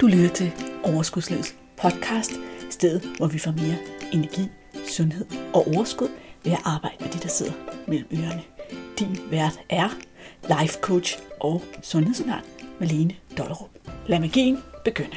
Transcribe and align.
Du 0.00 0.06
lytter 0.06 0.28
til 0.28 0.52
Overskudslivets 0.84 1.56
podcast, 1.76 2.32
stedet 2.70 3.16
hvor 3.16 3.26
vi 3.26 3.38
får 3.38 3.50
mere 3.50 3.78
energi, 4.12 4.42
sundhed 4.88 5.26
og 5.54 5.66
overskud 5.66 6.08
ved 6.44 6.52
at 6.52 6.58
arbejde 6.64 6.96
med 7.00 7.12
de, 7.12 7.18
der 7.18 7.28
sidder 7.28 7.52
mellem 7.88 8.08
ørerne. 8.12 8.42
Din 8.98 9.30
vært 9.30 9.60
er 9.68 9.88
life 10.42 10.78
coach 10.80 11.18
og 11.40 11.62
sundhedsundern 11.82 12.44
Malene 12.80 13.16
Dollerup. 13.38 13.70
Lad 14.06 14.20
magien 14.20 14.58
begynde. 14.84 15.16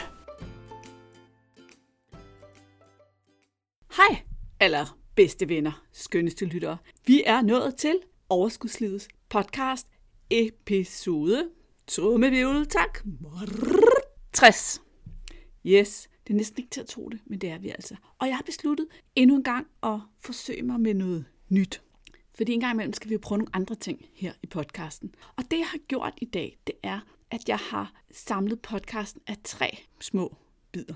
Hej, 3.97 4.21
aller 4.59 4.97
bedste 5.15 5.49
venner, 5.49 5.83
skønneste 5.91 6.45
lyttere. 6.45 6.77
Vi 7.07 7.23
er 7.25 7.41
nået 7.41 7.75
til 7.75 7.99
Overskudslivets 8.29 9.07
podcast 9.29 9.87
episode. 10.29 11.49
Trummevivl, 11.87 12.65
tak. 12.65 12.99
60. 14.33 14.81
Yes, 15.65 16.09
det 16.27 16.33
er 16.33 16.37
næsten 16.37 16.59
ikke 16.59 16.69
til 16.69 16.81
at 16.81 16.87
tro 16.87 17.09
det, 17.09 17.19
men 17.25 17.39
det 17.39 17.49
er 17.49 17.57
vi 17.57 17.69
altså. 17.69 17.95
Og 18.19 18.27
jeg 18.27 18.35
har 18.35 18.43
besluttet 18.43 18.87
endnu 19.15 19.35
en 19.35 19.43
gang 19.43 19.67
at 19.83 19.99
forsøge 20.19 20.61
mig 20.61 20.79
med 20.79 20.93
noget 20.93 21.25
nyt. 21.49 21.81
Fordi 22.35 22.53
en 22.53 22.59
gang 22.59 22.73
imellem 22.73 22.93
skal 22.93 23.09
vi 23.09 23.13
jo 23.13 23.19
prøve 23.21 23.37
nogle 23.37 23.55
andre 23.55 23.75
ting 23.75 24.05
her 24.13 24.33
i 24.43 24.47
podcasten. 24.47 25.15
Og 25.35 25.43
det 25.51 25.57
jeg 25.57 25.67
har 25.67 25.77
gjort 25.87 26.13
i 26.17 26.25
dag, 26.25 26.57
det 26.67 26.75
er, 26.83 26.99
at 27.31 27.49
jeg 27.49 27.57
har 27.57 27.93
samlet 28.11 28.61
podcasten 28.61 29.21
af 29.27 29.37
tre 29.43 29.77
små 29.99 30.35
bidder. 30.71 30.95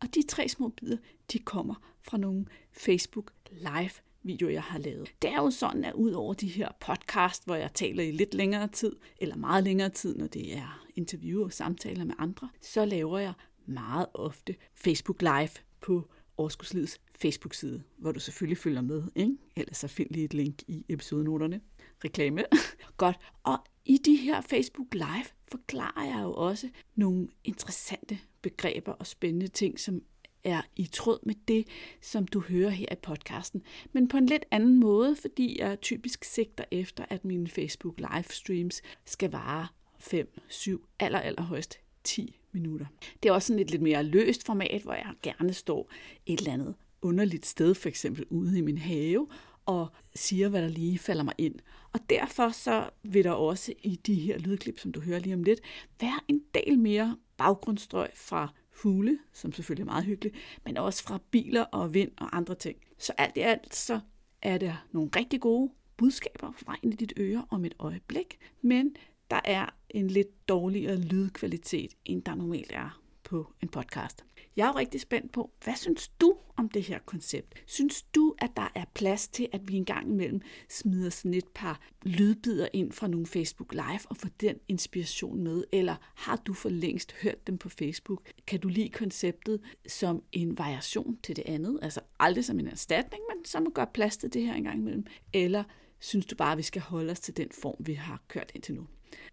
Og 0.00 0.14
de 0.14 0.22
tre 0.22 0.48
små 0.48 0.68
bidder, 0.68 0.96
de 1.32 1.38
kommer 1.38 1.74
fra 2.02 2.18
nogle 2.18 2.46
Facebook 2.72 3.32
Live 3.50 3.90
videoer, 4.22 4.52
jeg 4.52 4.62
har 4.62 4.78
lavet. 4.78 5.12
Det 5.22 5.30
er 5.30 5.36
jo 5.36 5.50
sådan, 5.50 5.84
at 5.84 5.94
ud 5.94 6.12
over 6.12 6.34
de 6.34 6.48
her 6.48 6.68
podcast, 6.80 7.44
hvor 7.44 7.54
jeg 7.54 7.74
taler 7.74 8.02
i 8.02 8.10
lidt 8.10 8.34
længere 8.34 8.68
tid, 8.68 8.96
eller 9.18 9.36
meget 9.36 9.64
længere 9.64 9.88
tid, 9.88 10.16
når 10.16 10.26
det 10.26 10.56
er 10.56 10.87
interview 10.98 11.44
og 11.44 11.52
samtaler 11.52 12.04
med 12.04 12.14
andre, 12.18 12.48
så 12.60 12.84
laver 12.84 13.18
jeg 13.18 13.32
meget 13.66 14.06
ofte 14.14 14.56
Facebook 14.74 15.22
Live 15.22 15.50
på 15.80 16.08
Overskudslivets 16.36 17.00
Facebook-side, 17.20 17.82
hvor 17.96 18.12
du 18.12 18.20
selvfølgelig 18.20 18.58
følger 18.58 18.80
med, 18.80 19.02
ikke? 19.14 19.36
Ellers 19.56 19.76
så 19.76 19.88
find 19.88 20.10
lige 20.10 20.24
et 20.24 20.34
link 20.34 20.62
i 20.68 20.84
episodenoterne. 20.88 21.60
Reklame. 22.04 22.44
Godt. 22.96 23.16
Og 23.42 23.58
i 23.84 23.98
de 24.04 24.16
her 24.16 24.40
Facebook 24.40 24.94
Live 24.94 25.24
forklarer 25.50 26.04
jeg 26.04 26.22
jo 26.22 26.32
også 26.32 26.68
nogle 26.94 27.28
interessante 27.44 28.18
begreber 28.42 28.92
og 28.92 29.06
spændende 29.06 29.48
ting, 29.48 29.80
som 29.80 30.02
er 30.44 30.62
i 30.76 30.86
tråd 30.86 31.18
med 31.22 31.34
det, 31.48 31.68
som 32.00 32.26
du 32.26 32.40
hører 32.40 32.70
her 32.70 32.86
i 32.92 32.96
podcasten, 33.02 33.62
men 33.92 34.08
på 34.08 34.16
en 34.16 34.26
lidt 34.26 34.44
anden 34.50 34.80
måde, 34.80 35.16
fordi 35.16 35.60
jeg 35.60 35.80
typisk 35.80 36.24
sigter 36.24 36.64
efter, 36.70 37.04
at 37.10 37.24
mine 37.24 37.48
Facebook 37.48 38.00
livestreams 38.12 38.82
skal 39.04 39.30
vare 39.30 39.66
5, 39.98 40.40
7, 40.48 40.86
aller, 40.98 41.18
aller 41.18 41.42
højst 41.42 41.78
10 42.04 42.40
minutter. 42.52 42.86
Det 43.22 43.28
er 43.28 43.32
også 43.32 43.46
sådan 43.46 43.62
et 43.62 43.70
lidt 43.70 43.82
mere 43.82 44.02
løst 44.02 44.46
format, 44.46 44.82
hvor 44.82 44.92
jeg 44.92 45.12
gerne 45.22 45.52
står 45.52 45.90
et 46.26 46.38
eller 46.38 46.52
andet 46.52 46.74
underligt 47.02 47.46
sted, 47.46 47.74
for 47.74 47.88
eksempel 47.88 48.24
ude 48.30 48.58
i 48.58 48.60
min 48.60 48.78
have, 48.78 49.28
og 49.66 49.88
siger, 50.14 50.48
hvad 50.48 50.62
der 50.62 50.68
lige 50.68 50.98
falder 50.98 51.22
mig 51.22 51.34
ind. 51.38 51.54
Og 51.92 52.00
derfor 52.10 52.48
så 52.48 52.90
vil 53.02 53.24
der 53.24 53.30
også 53.30 53.72
i 53.82 53.96
de 53.96 54.14
her 54.14 54.38
lydklip, 54.38 54.78
som 54.78 54.92
du 54.92 55.00
hører 55.00 55.18
lige 55.18 55.34
om 55.34 55.42
lidt, 55.42 55.60
være 56.00 56.20
en 56.28 56.42
del 56.54 56.78
mere 56.78 57.16
baggrundsstrøg 57.36 58.10
fra 58.14 58.52
fugle, 58.72 59.18
som 59.32 59.52
selvfølgelig 59.52 59.82
er 59.82 59.92
meget 59.92 60.04
hyggeligt, 60.04 60.36
men 60.64 60.76
også 60.76 61.02
fra 61.02 61.18
biler 61.30 61.62
og 61.62 61.94
vind 61.94 62.10
og 62.16 62.36
andre 62.36 62.54
ting. 62.54 62.76
Så 62.98 63.12
alt 63.18 63.36
i 63.36 63.40
alt 63.40 63.74
så 63.74 64.00
er 64.42 64.58
der 64.58 64.86
nogle 64.92 65.10
rigtig 65.16 65.40
gode 65.40 65.72
budskaber 65.96 66.52
fra 66.56 66.76
ind 66.82 66.92
i 66.92 66.96
dit 66.96 67.12
øre 67.18 67.44
om 67.50 67.64
et 67.64 67.74
øjeblik, 67.78 68.38
men 68.62 68.96
der 69.30 69.40
er 69.44 69.66
en 69.90 70.08
lidt 70.08 70.48
dårligere 70.48 70.96
lydkvalitet, 70.96 71.94
end 72.04 72.22
der 72.22 72.34
normalt 72.34 72.72
er 72.72 73.00
på 73.24 73.52
en 73.62 73.68
podcast. 73.68 74.24
Jeg 74.56 74.64
er 74.64 74.68
jo 74.68 74.78
rigtig 74.78 75.00
spændt 75.00 75.32
på, 75.32 75.50
hvad 75.64 75.74
synes 75.76 76.08
du 76.08 76.36
om 76.56 76.68
det 76.68 76.82
her 76.82 76.98
koncept? 76.98 77.54
Synes 77.66 78.02
du, 78.02 78.34
at 78.38 78.50
der 78.56 78.72
er 78.74 78.84
plads 78.94 79.28
til, 79.28 79.48
at 79.52 79.68
vi 79.68 79.74
en 79.74 79.84
gang 79.84 80.10
imellem 80.10 80.40
smider 80.68 81.10
sådan 81.10 81.34
et 81.34 81.48
par 81.54 81.80
lydbider 82.02 82.68
ind 82.72 82.92
fra 82.92 83.08
nogle 83.08 83.26
Facebook 83.26 83.72
Live 83.72 84.00
og 84.10 84.16
får 84.16 84.28
den 84.40 84.56
inspiration 84.68 85.42
med? 85.42 85.64
Eller 85.72 85.96
har 86.14 86.36
du 86.36 86.54
for 86.54 86.68
længst 86.68 87.12
hørt 87.22 87.46
dem 87.46 87.58
på 87.58 87.68
Facebook? 87.68 88.30
Kan 88.46 88.60
du 88.60 88.68
lide 88.68 88.88
konceptet 88.88 89.60
som 89.88 90.22
en 90.32 90.58
variation 90.58 91.18
til 91.22 91.36
det 91.36 91.44
andet? 91.46 91.78
Altså 91.82 92.00
aldrig 92.20 92.44
som 92.44 92.58
en 92.58 92.68
erstatning, 92.68 93.22
men 93.34 93.44
som 93.44 93.66
at 93.66 93.74
gøre 93.74 93.86
plads 93.94 94.16
til 94.16 94.32
det 94.32 94.42
her 94.42 94.54
en 94.54 94.64
gang 94.64 94.78
imellem? 94.78 95.06
Eller 95.32 95.64
synes 95.98 96.26
du 96.26 96.36
bare, 96.36 96.52
at 96.52 96.58
vi 96.58 96.62
skal 96.62 96.82
holde 96.82 97.10
os 97.10 97.20
til 97.20 97.36
den 97.36 97.48
form, 97.60 97.76
vi 97.78 97.92
har 97.92 98.22
kørt 98.28 98.52
indtil 98.54 98.74
nu? 98.74 98.86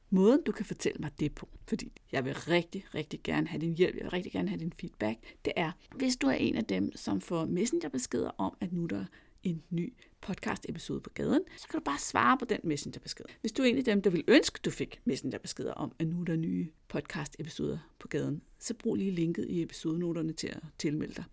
Måden, 0.09 0.41
du 0.45 0.51
kan 0.51 0.65
fortælle 0.65 0.97
mig 0.99 1.11
det 1.19 1.35
på, 1.35 1.49
fordi 1.67 1.91
jeg 2.11 2.25
vil 2.25 2.35
rigtig, 2.35 2.85
rigtig 2.95 3.19
gerne 3.23 3.47
have 3.47 3.61
din 3.61 3.73
hjælp, 3.73 3.95
jeg 3.95 4.03
vil 4.03 4.11
rigtig 4.11 4.31
gerne 4.31 4.49
have 4.49 4.59
din 4.59 4.73
feedback, 4.79 5.19
det 5.45 5.53
er, 5.55 5.71
hvis 5.95 6.15
du 6.15 6.27
er 6.27 6.33
en 6.33 6.55
af 6.55 6.65
dem, 6.65 6.91
som 6.95 7.21
får 7.21 7.45
messengerbeskeder 7.45 8.31
om, 8.37 8.57
at 8.61 8.73
nu 8.73 8.85
der 8.85 9.05
en 9.45 9.63
ny 9.69 9.93
podcast-episode 10.21 11.01
på 11.01 11.09
gaden, 11.09 11.41
så 11.57 11.67
kan 11.67 11.79
du 11.79 11.83
bare 11.83 11.99
svare 11.99 12.37
på 12.37 12.45
den 12.45 12.59
messengerbesked. 12.63 13.25
Hvis 13.41 13.51
du 13.51 13.61
er 13.61 13.65
en 13.65 13.77
af 13.77 13.83
dem, 13.83 14.01
der 14.01 14.09
vil 14.09 14.23
ønske, 14.27 14.59
du 14.65 14.71
fik 14.71 15.01
messengerbeskeder 15.05 15.73
om, 15.73 15.91
at 15.99 16.07
nu 16.07 16.21
er 16.21 16.25
der 16.25 16.35
nye 16.35 16.67
podcast-episoder 16.87 17.77
på 17.99 18.07
gaden, 18.07 18.41
så 18.59 18.73
brug 18.73 18.95
lige 18.95 19.11
linket 19.11 19.45
i 19.49 19.61
episodenoterne 19.61 20.33
til 20.33 20.47
at 20.47 20.59
tilmelde 20.77 21.13
dig. 21.13 21.23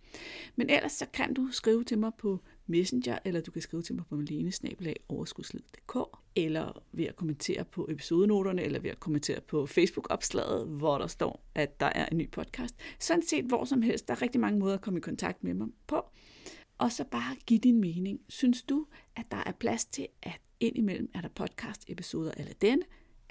Men 0.55 0.69
ellers 0.69 0.91
så 0.91 1.05
kan 1.13 1.33
du 1.33 1.49
skrive 1.51 1.83
til 1.83 1.97
mig 1.97 2.11
på 2.17 2.39
Messenger, 2.67 3.19
eller 3.25 3.41
du 3.41 3.51
kan 3.51 3.61
skrive 3.61 3.81
til 3.81 3.95
mig 3.95 4.05
på 4.09 4.15
malenesnabelag.overskudslid.dk, 4.15 5.97
eller 6.35 6.83
ved 6.91 7.05
at 7.05 7.15
kommentere 7.15 7.65
på 7.65 7.87
episodenoterne, 7.89 8.63
eller 8.63 8.79
ved 8.79 8.89
at 8.89 8.99
kommentere 8.99 9.41
på 9.41 9.65
Facebook-opslaget, 9.65 10.67
hvor 10.67 10.97
der 10.97 11.07
står, 11.07 11.45
at 11.55 11.79
der 11.79 11.85
er 11.95 12.05
en 12.05 12.17
ny 12.17 12.31
podcast. 12.31 12.75
Sådan 12.99 13.23
set 13.23 13.45
hvor 13.45 13.65
som 13.65 13.81
helst. 13.81 14.07
Der 14.07 14.13
er 14.13 14.21
rigtig 14.21 14.41
mange 14.41 14.59
måder 14.59 14.73
at 14.73 14.81
komme 14.81 14.97
i 14.97 15.01
kontakt 15.01 15.43
med 15.43 15.53
mig 15.53 15.67
på. 15.87 16.09
Og 16.83 16.91
så 16.91 17.03
bare 17.03 17.35
give 17.45 17.59
din 17.59 17.81
mening. 17.81 18.21
Synes 18.29 18.63
du, 18.63 18.85
at 19.15 19.25
der 19.31 19.37
er 19.45 19.51
plads 19.51 19.85
til, 19.85 20.07
at 20.21 20.41
indimellem 20.59 21.09
er 21.13 21.21
der 21.21 21.29
podcast-episoder 21.29 22.31
eller 22.37 22.53
denne, 22.53 22.83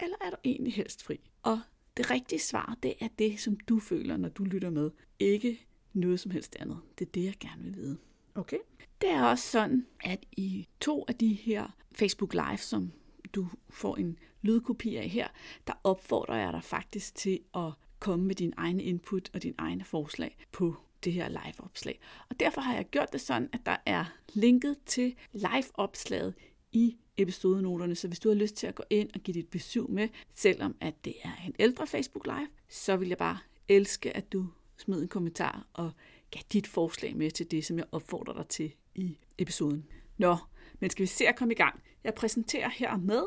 eller 0.02 0.16
er 0.20 0.30
du 0.30 0.36
egentlig 0.44 0.72
helst 0.74 1.02
fri? 1.02 1.20
Og 1.42 1.60
det 1.96 2.10
rigtige 2.10 2.38
svar, 2.38 2.78
det 2.82 2.94
er 3.00 3.08
det, 3.18 3.40
som 3.40 3.56
du 3.56 3.78
føler, 3.78 4.16
når 4.16 4.28
du 4.28 4.44
lytter 4.44 4.70
med. 4.70 4.90
Ikke 5.18 5.66
noget 5.92 6.20
som 6.20 6.30
helst 6.30 6.56
andet. 6.60 6.80
Det 6.98 7.06
er 7.06 7.10
det, 7.10 7.24
jeg 7.24 7.34
gerne 7.40 7.62
vil 7.62 7.76
vide. 7.76 7.98
Okay? 8.34 8.58
Det 9.00 9.10
er 9.10 9.22
også 9.22 9.50
sådan, 9.50 9.86
at 10.04 10.26
i 10.32 10.68
to 10.80 11.04
af 11.08 11.14
de 11.14 11.34
her 11.34 11.76
Facebook 11.94 12.34
Live, 12.34 12.58
som 12.58 12.92
du 13.34 13.48
får 13.70 13.96
en 13.96 14.18
lydkopi 14.42 14.96
af 14.96 15.08
her, 15.08 15.28
der 15.66 15.72
opfordrer 15.84 16.36
jeg 16.36 16.52
dig 16.52 16.64
faktisk 16.64 17.14
til 17.14 17.40
at 17.54 17.72
komme 17.98 18.26
med 18.26 18.34
din 18.34 18.52
egen 18.56 18.80
input 18.80 19.30
og 19.34 19.42
din 19.42 19.54
egne 19.58 19.84
forslag 19.84 20.36
på 20.52 20.76
det 21.04 21.12
her 21.12 21.28
live-opslag. 21.28 22.00
Og 22.28 22.40
derfor 22.40 22.60
har 22.60 22.74
jeg 22.74 22.84
gjort 22.84 23.12
det 23.12 23.20
sådan, 23.20 23.48
at 23.52 23.60
der 23.66 23.76
er 23.86 24.04
linket 24.34 24.76
til 24.86 25.14
live-opslaget 25.32 26.34
i 26.72 26.96
episodenoterne, 27.16 27.94
så 27.94 28.08
hvis 28.08 28.18
du 28.18 28.28
har 28.28 28.36
lyst 28.36 28.54
til 28.54 28.66
at 28.66 28.74
gå 28.74 28.82
ind 28.90 29.10
og 29.14 29.20
give 29.20 29.34
dit 29.34 29.48
besøg 29.48 29.90
med, 29.90 30.08
selvom 30.34 30.76
at 30.80 31.04
det 31.04 31.14
er 31.22 31.32
en 31.46 31.54
ældre 31.58 31.86
Facebook 31.86 32.26
Live, 32.26 32.48
så 32.68 32.96
vil 32.96 33.08
jeg 33.08 33.18
bare 33.18 33.38
elske, 33.68 34.16
at 34.16 34.32
du 34.32 34.46
smed 34.76 35.02
en 35.02 35.08
kommentar 35.08 35.66
og 35.72 35.92
gav 36.30 36.42
dit 36.52 36.66
forslag 36.66 37.16
med 37.16 37.30
til 37.30 37.50
det, 37.50 37.64
som 37.64 37.78
jeg 37.78 37.86
opfordrer 37.92 38.34
dig 38.34 38.48
til 38.48 38.74
i 38.94 39.18
episoden. 39.38 39.86
Nå, 40.18 40.36
men 40.80 40.90
skal 40.90 41.02
vi 41.02 41.06
se 41.06 41.26
at 41.26 41.36
komme 41.36 41.54
i 41.54 41.56
gang. 41.56 41.82
Jeg 42.04 42.14
præsenterer 42.14 42.68
her 42.68 42.96
med 42.96 43.22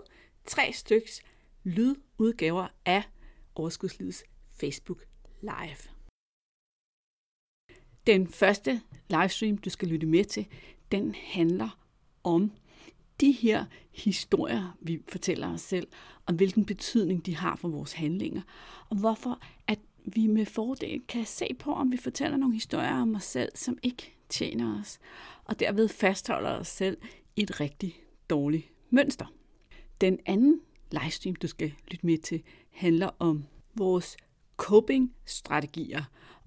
tre 0.46 0.72
styks 0.74 1.22
lydudgaver 1.63 2.68
af 2.86 3.03
Overskudslivets 3.56 4.24
Facebook 4.50 5.06
Live. 5.42 5.94
Den 8.07 8.27
første 8.27 8.81
livestream, 9.09 9.57
du 9.57 9.69
skal 9.69 9.88
lytte 9.88 10.07
med 10.07 10.25
til, 10.25 10.45
den 10.91 11.16
handler 11.23 11.79
om 12.23 12.51
de 13.21 13.31
her 13.31 13.66
historier, 13.91 14.77
vi 14.81 15.01
fortæller 15.09 15.53
os 15.53 15.61
selv, 15.61 15.88
og 16.25 16.33
hvilken 16.33 16.65
betydning 16.65 17.25
de 17.25 17.35
har 17.35 17.55
for 17.55 17.67
vores 17.67 17.94
handlinger, 17.94 18.41
og 18.89 18.97
hvorfor 18.97 19.41
at 19.67 19.79
vi 20.05 20.27
med 20.27 20.45
fordel 20.45 21.01
kan 21.07 21.25
se 21.25 21.47
på, 21.59 21.73
om 21.73 21.91
vi 21.91 21.97
fortæller 21.97 22.38
nogle 22.38 22.53
historier 22.53 23.01
om 23.01 23.15
os 23.15 23.24
selv, 23.24 23.51
som 23.56 23.77
ikke 23.83 24.15
tjener 24.30 24.81
os, 24.81 25.00
og 25.44 25.59
derved 25.59 25.88
fastholder 25.88 26.50
os 26.50 26.68
selv 26.68 26.97
i 27.35 27.41
et 27.41 27.59
rigtig 27.59 28.00
dårligt 28.30 28.71
mønster. 28.89 29.25
Den 30.01 30.19
anden 30.25 30.62
livestream, 30.91 31.35
du 31.35 31.47
skal 31.47 31.74
lytte 31.91 32.06
med 32.06 32.18
til, 32.18 32.44
handler 32.69 33.09
om 33.19 33.45
vores 33.75 34.18
coping-strategier, 34.57 36.03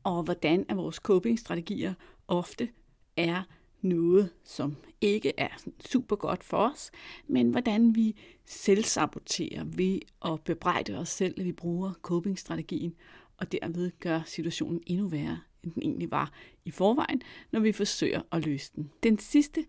og 0.09 0.23
hvordan 0.23 0.65
at 0.69 0.77
vores 0.77 0.97
coping-strategier 0.97 1.95
ofte 2.29 2.69
er 3.17 3.43
noget, 3.83 4.31
som 4.45 4.77
ikke 5.01 5.33
er 5.37 5.49
super 5.87 6.17
godt 6.17 6.45
for 6.45 6.57
os, 6.57 6.91
men 7.27 7.51
hvordan 7.51 7.95
vi 7.95 8.17
selvsaboterer 8.45 9.65
ved 9.65 10.01
at 10.25 10.41
bebrejde 10.45 10.99
os 10.99 11.09
selv, 11.09 11.35
at 11.39 11.45
vi 11.45 11.53
bruger 11.53 11.93
coping-strategien, 12.03 12.95
og 13.37 13.53
derved 13.53 13.91
gør 14.01 14.21
situationen 14.27 14.83
endnu 14.87 15.09
værre, 15.09 15.41
end 15.65 15.73
den 15.73 15.83
egentlig 15.83 16.11
var 16.11 16.33
i 16.65 16.71
forvejen, 16.71 17.23
når 17.53 17.61
vi 17.61 17.73
forsøger 17.73 18.23
at 18.33 18.45
løse 18.45 18.73
den. 18.77 18.91
Den 19.03 19.19
sidste 19.19 19.65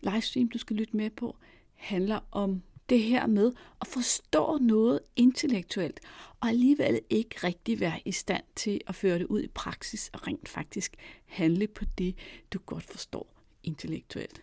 livestream, 0.00 0.48
du 0.48 0.58
skal 0.58 0.76
lytte 0.76 0.96
med 0.96 1.10
på, 1.10 1.36
handler 1.74 2.20
om 2.30 2.62
det 2.88 3.02
her 3.02 3.26
med 3.26 3.52
at 3.80 3.86
forstå 3.86 4.58
noget 4.60 5.00
intellektuelt, 5.16 6.00
og 6.46 6.50
alligevel 6.50 7.00
ikke 7.10 7.36
rigtig 7.44 7.80
være 7.80 8.00
i 8.04 8.12
stand 8.12 8.42
til 8.56 8.80
at 8.86 8.94
føre 8.94 9.18
det 9.18 9.26
ud 9.26 9.42
i 9.42 9.48
praksis 9.48 10.10
og 10.12 10.26
rent 10.26 10.48
faktisk 10.48 10.96
handle 11.26 11.66
på 11.66 11.84
det, 11.98 12.14
du 12.52 12.58
godt 12.58 12.84
forstår 12.84 13.42
intellektuelt. 13.62 14.42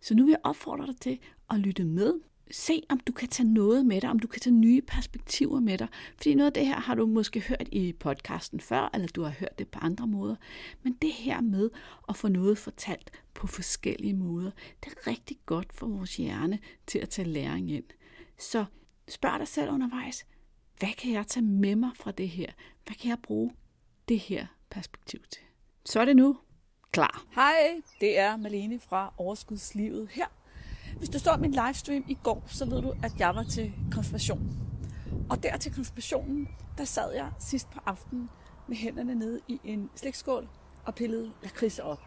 Så 0.00 0.14
nu 0.14 0.24
vil 0.24 0.30
jeg 0.30 0.40
opfordre 0.44 0.86
dig 0.86 0.96
til 1.00 1.18
at 1.50 1.58
lytte 1.58 1.84
med. 1.84 2.14
Se, 2.50 2.82
om 2.88 3.00
du 3.00 3.12
kan 3.12 3.28
tage 3.28 3.48
noget 3.48 3.86
med 3.86 4.00
dig, 4.00 4.10
om 4.10 4.18
du 4.18 4.28
kan 4.28 4.40
tage 4.40 4.54
nye 4.54 4.80
perspektiver 4.80 5.60
med 5.60 5.78
dig. 5.78 5.88
Fordi 6.16 6.34
noget 6.34 6.46
af 6.46 6.52
det 6.52 6.66
her 6.66 6.80
har 6.80 6.94
du 6.94 7.06
måske 7.06 7.40
hørt 7.40 7.68
i 7.72 7.92
podcasten 7.92 8.60
før, 8.60 8.90
eller 8.94 9.08
du 9.08 9.22
har 9.22 9.30
hørt 9.30 9.58
det 9.58 9.68
på 9.68 9.78
andre 9.78 10.06
måder. 10.06 10.36
Men 10.82 10.92
det 11.02 11.12
her 11.12 11.40
med 11.40 11.70
at 12.08 12.16
få 12.16 12.28
noget 12.28 12.58
fortalt 12.58 13.10
på 13.34 13.46
forskellige 13.46 14.14
måder, 14.14 14.50
det 14.84 14.92
er 14.92 15.06
rigtig 15.06 15.38
godt 15.46 15.72
for 15.72 15.86
vores 15.86 16.16
hjerne 16.16 16.58
til 16.86 16.98
at 16.98 17.08
tage 17.08 17.28
læring 17.28 17.70
ind. 17.70 17.84
Så 18.38 18.64
spørg 19.08 19.38
dig 19.38 19.48
selv 19.48 19.70
undervejs, 19.70 20.26
hvad 20.82 20.92
kan 20.92 21.12
jeg 21.12 21.26
tage 21.26 21.44
med 21.44 21.76
mig 21.76 21.90
fra 21.96 22.10
det 22.10 22.28
her? 22.28 22.52
Hvad 22.86 22.96
kan 22.96 23.10
jeg 23.10 23.18
bruge 23.22 23.52
det 24.08 24.18
her 24.18 24.46
perspektiv 24.70 25.20
til? 25.32 25.42
Så 25.84 26.00
er 26.00 26.04
det 26.04 26.16
nu 26.16 26.38
klar. 26.90 27.24
Hej, 27.34 27.80
det 28.00 28.18
er 28.18 28.36
Malene 28.36 28.80
fra 28.80 29.14
Overskudslivet 29.16 30.08
her. 30.12 30.26
Hvis 30.98 31.08
du 31.08 31.18
så 31.18 31.36
min 31.36 31.50
livestream 31.50 32.04
i 32.08 32.18
går, 32.22 32.44
så 32.46 32.64
ved 32.64 32.82
du, 32.82 32.94
at 33.02 33.12
jeg 33.18 33.34
var 33.34 33.42
til 33.42 33.72
konfirmation. 33.92 34.56
Og 35.30 35.42
der 35.42 35.56
til 35.56 35.74
konfirmationen, 35.74 36.48
der 36.78 36.84
sad 36.84 37.14
jeg 37.14 37.32
sidst 37.38 37.70
på 37.70 37.80
aftenen 37.86 38.30
med 38.68 38.76
hænderne 38.76 39.14
nede 39.14 39.40
i 39.48 39.60
en 39.64 39.90
slikskål 39.94 40.48
og 40.84 40.94
pillede 40.94 41.32
lakridser 41.42 41.82
op. 41.82 42.02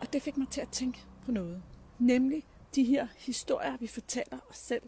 Og 0.00 0.12
det 0.12 0.22
fik 0.22 0.36
mig 0.36 0.48
til 0.48 0.60
at 0.60 0.68
tænke 0.68 1.04
på 1.24 1.32
noget. 1.32 1.62
Nemlig 1.98 2.42
de 2.74 2.84
her 2.84 3.06
historier, 3.16 3.76
vi 3.76 3.86
fortæller 3.86 4.38
os 4.50 4.56
selv, 4.56 4.82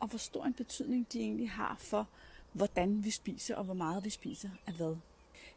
og 0.00 0.08
hvor 0.08 0.18
stor 0.18 0.44
en 0.44 0.54
betydning 0.54 1.12
de 1.12 1.20
egentlig 1.20 1.50
har 1.50 1.76
for, 1.78 2.08
hvordan 2.56 3.04
vi 3.04 3.10
spiser 3.10 3.56
og 3.56 3.64
hvor 3.64 3.74
meget 3.74 4.04
vi 4.04 4.10
spiser 4.10 4.48
af 4.66 4.72
hvad. 4.72 4.96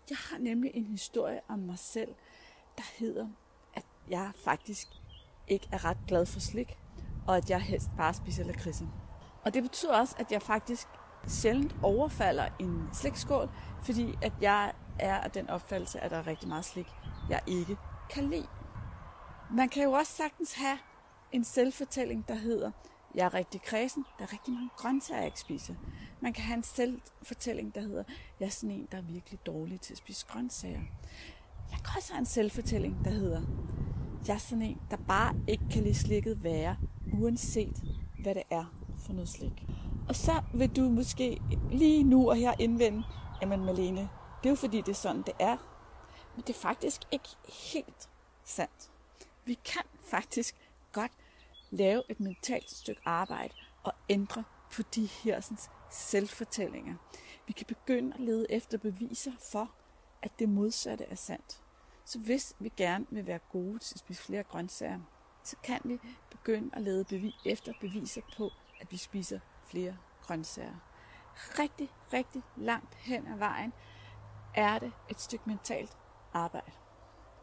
Jeg 0.09 0.17
har 0.17 0.37
nemlig 0.37 0.71
en 0.73 0.85
historie 0.85 1.39
om 1.47 1.59
mig 1.59 1.79
selv, 1.79 2.15
der 2.77 2.83
hedder, 2.99 3.27
at 3.73 3.85
jeg 4.09 4.31
faktisk 4.43 4.87
ikke 5.47 5.69
er 5.71 5.85
ret 5.85 5.97
glad 6.07 6.25
for 6.25 6.39
slik, 6.39 6.77
og 7.27 7.37
at 7.37 7.49
jeg 7.49 7.61
helst 7.61 7.89
bare 7.97 8.13
spiser 8.13 8.43
lakridser. 8.43 8.87
Og 9.45 9.53
det 9.53 9.63
betyder 9.63 9.99
også, 9.99 10.15
at 10.19 10.31
jeg 10.31 10.41
faktisk 10.41 10.87
sjældent 11.27 11.75
overfalder 11.83 12.47
en 12.59 12.89
slikskål, 12.93 13.49
fordi 13.83 14.17
at 14.21 14.33
jeg 14.41 14.73
er 14.99 15.15
af 15.15 15.31
den 15.31 15.49
opfattelse, 15.49 15.99
at 15.99 16.11
der 16.11 16.17
er 16.17 16.27
rigtig 16.27 16.47
meget 16.47 16.65
slik, 16.65 16.87
jeg 17.29 17.41
ikke 17.47 17.77
kan 18.09 18.29
lide. 18.29 18.47
Man 19.51 19.69
kan 19.69 19.83
jo 19.83 19.91
også 19.91 20.13
sagtens 20.13 20.53
have 20.53 20.77
en 21.31 21.43
selvfortælling, 21.43 22.27
der 22.27 22.35
hedder, 22.35 22.71
jeg 23.15 23.25
er 23.25 23.33
rigtig 23.33 23.61
kredsen, 23.61 24.05
der 24.17 24.23
er 24.23 24.33
rigtig 24.33 24.53
mange 24.53 24.69
grøntsager, 24.77 25.17
jeg 25.17 25.27
ikke 25.27 25.39
spiser. 25.39 25.73
Man 26.21 26.33
kan 26.33 26.43
have 26.43 26.57
en 26.57 26.63
selvfortælling, 26.63 27.75
der 27.75 27.81
hedder, 27.81 28.03
jeg 28.39 28.45
er 28.45 28.49
sådan 28.49 28.75
en, 28.75 28.87
der 28.91 28.97
er 28.97 29.01
virkelig 29.01 29.45
dårlig 29.45 29.81
til 29.81 29.93
at 29.93 29.97
spise 29.97 30.25
grøntsager. 30.27 30.81
Jeg 31.71 31.79
kan 31.79 31.93
også 31.97 32.13
have 32.13 32.19
en 32.19 32.25
selvfortælling, 32.25 33.05
der 33.05 33.11
hedder, 33.11 33.41
jeg 34.27 34.33
er 34.33 34.37
sådan 34.37 34.61
en, 34.61 34.81
der 34.91 34.97
bare 34.97 35.35
ikke 35.47 35.63
kan 35.71 35.83
lide 35.83 35.95
slikket 35.95 36.43
være, 36.43 36.77
uanset 37.13 37.83
hvad 38.21 38.35
det 38.35 38.43
er 38.49 38.65
for 38.97 39.13
noget 39.13 39.29
slik. 39.29 39.65
Og 40.09 40.15
så 40.15 40.41
vil 40.53 40.75
du 40.75 40.81
måske 40.81 41.41
lige 41.71 42.03
nu 42.03 42.29
og 42.29 42.35
her 42.35 42.53
indvende, 42.59 43.03
jamen 43.41 43.65
Malene, 43.65 44.09
det 44.43 44.45
er 44.45 44.49
jo 44.49 44.55
fordi, 44.55 44.77
det 44.77 44.89
er 44.89 44.93
sådan, 44.93 45.21
det 45.21 45.33
er. 45.39 45.57
Men 46.35 46.43
det 46.47 46.49
er 46.49 46.59
faktisk 46.59 47.01
ikke 47.11 47.29
helt 47.73 48.09
sandt. 48.45 48.91
Vi 49.45 49.53
kan 49.53 49.81
faktisk 50.09 50.55
godt 50.91 51.11
lave 51.71 52.03
et 52.09 52.19
mentalt 52.19 52.69
stykke 52.69 53.01
arbejde 53.05 53.53
og 53.83 53.93
ændre 54.09 54.43
på 54.75 54.81
de 54.81 55.05
her 55.05 55.39
sådan, 55.39 55.57
selvfortællinger. 55.91 56.95
Vi 57.47 57.53
kan 57.53 57.65
begynde 57.65 58.13
at 58.13 58.19
lede 58.19 58.51
efter 58.51 58.77
beviser 58.77 59.31
for, 59.51 59.71
at 60.21 60.39
det 60.39 60.49
modsatte 60.49 61.03
er 61.03 61.15
sandt. 61.15 61.61
Så 62.05 62.19
hvis 62.19 62.55
vi 62.59 62.71
gerne 62.77 63.05
vil 63.09 63.27
være 63.27 63.39
gode 63.51 63.79
til 63.79 63.95
at 63.95 63.99
spise 63.99 64.23
flere 64.23 64.43
grøntsager, 64.43 64.99
så 65.43 65.55
kan 65.63 65.81
vi 65.83 65.99
begynde 66.31 66.69
at 66.73 66.81
lede 66.81 67.03
bevis, 67.03 67.33
efter 67.45 67.73
beviser 67.81 68.21
på, 68.37 68.51
at 68.79 68.91
vi 68.91 68.97
spiser 68.97 69.39
flere 69.63 69.97
grøntsager. 70.21 70.75
Rigtig, 71.35 71.89
rigtig 72.13 72.43
langt 72.57 72.95
hen 72.95 73.27
ad 73.27 73.37
vejen 73.37 73.73
er 74.55 74.79
det 74.79 74.91
et 75.09 75.21
stykke 75.21 75.43
mentalt 75.47 75.97
arbejde 76.33 76.71